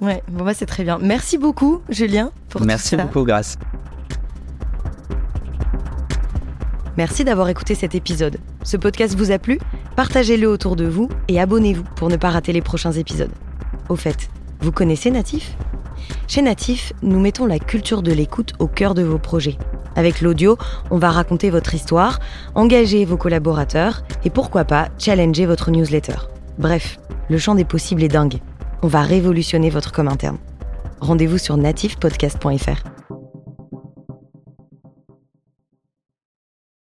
Ouais, 0.00 0.22
bon 0.28 0.44
bah 0.44 0.52
c'est 0.52 0.66
très 0.66 0.84
bien. 0.84 0.98
Merci 1.00 1.38
beaucoup, 1.38 1.80
Julien, 1.88 2.30
pour 2.50 2.60
Merci 2.62 2.96
beaucoup, 2.96 3.24
grâce. 3.24 3.56
Merci 6.96 7.24
d'avoir 7.24 7.48
écouté 7.48 7.74
cet 7.74 7.94
épisode. 7.94 8.38
Ce 8.62 8.76
podcast 8.76 9.14
vous 9.16 9.30
a 9.30 9.38
plu? 9.38 9.58
Partagez-le 9.96 10.48
autour 10.48 10.76
de 10.76 10.86
vous 10.86 11.08
et 11.28 11.40
abonnez-vous 11.40 11.84
pour 11.94 12.08
ne 12.08 12.16
pas 12.16 12.30
rater 12.30 12.52
les 12.52 12.62
prochains 12.62 12.92
épisodes. 12.92 13.32
Au 13.88 13.96
fait, 13.96 14.30
vous 14.60 14.72
connaissez 14.72 15.10
Natif? 15.10 15.56
Chez 16.28 16.42
Natif, 16.42 16.92
nous 17.02 17.20
mettons 17.20 17.46
la 17.46 17.58
culture 17.58 18.02
de 18.02 18.12
l'écoute 18.12 18.52
au 18.58 18.66
cœur 18.66 18.94
de 18.94 19.02
vos 19.02 19.18
projets. 19.18 19.56
Avec 19.94 20.20
l'audio, 20.20 20.58
on 20.90 20.98
va 20.98 21.10
raconter 21.10 21.50
votre 21.50 21.74
histoire, 21.74 22.18
engager 22.54 23.04
vos 23.04 23.16
collaborateurs 23.16 24.02
et 24.24 24.30
pourquoi 24.30 24.64
pas 24.64 24.88
challenger 24.98 25.46
votre 25.46 25.70
newsletter. 25.70 26.16
Bref, 26.58 26.98
le 27.30 27.38
champ 27.38 27.54
des 27.54 27.64
possibles 27.64 28.02
est 28.02 28.08
dingue. 28.08 28.38
On 28.82 28.88
va 28.88 29.02
révolutionner 29.02 29.70
votre 29.70 29.92
com 29.92 30.08
interne. 30.08 30.38
Rendez-vous 31.00 31.38
sur 31.38 31.56
natifpodcast.fr. 31.56 32.95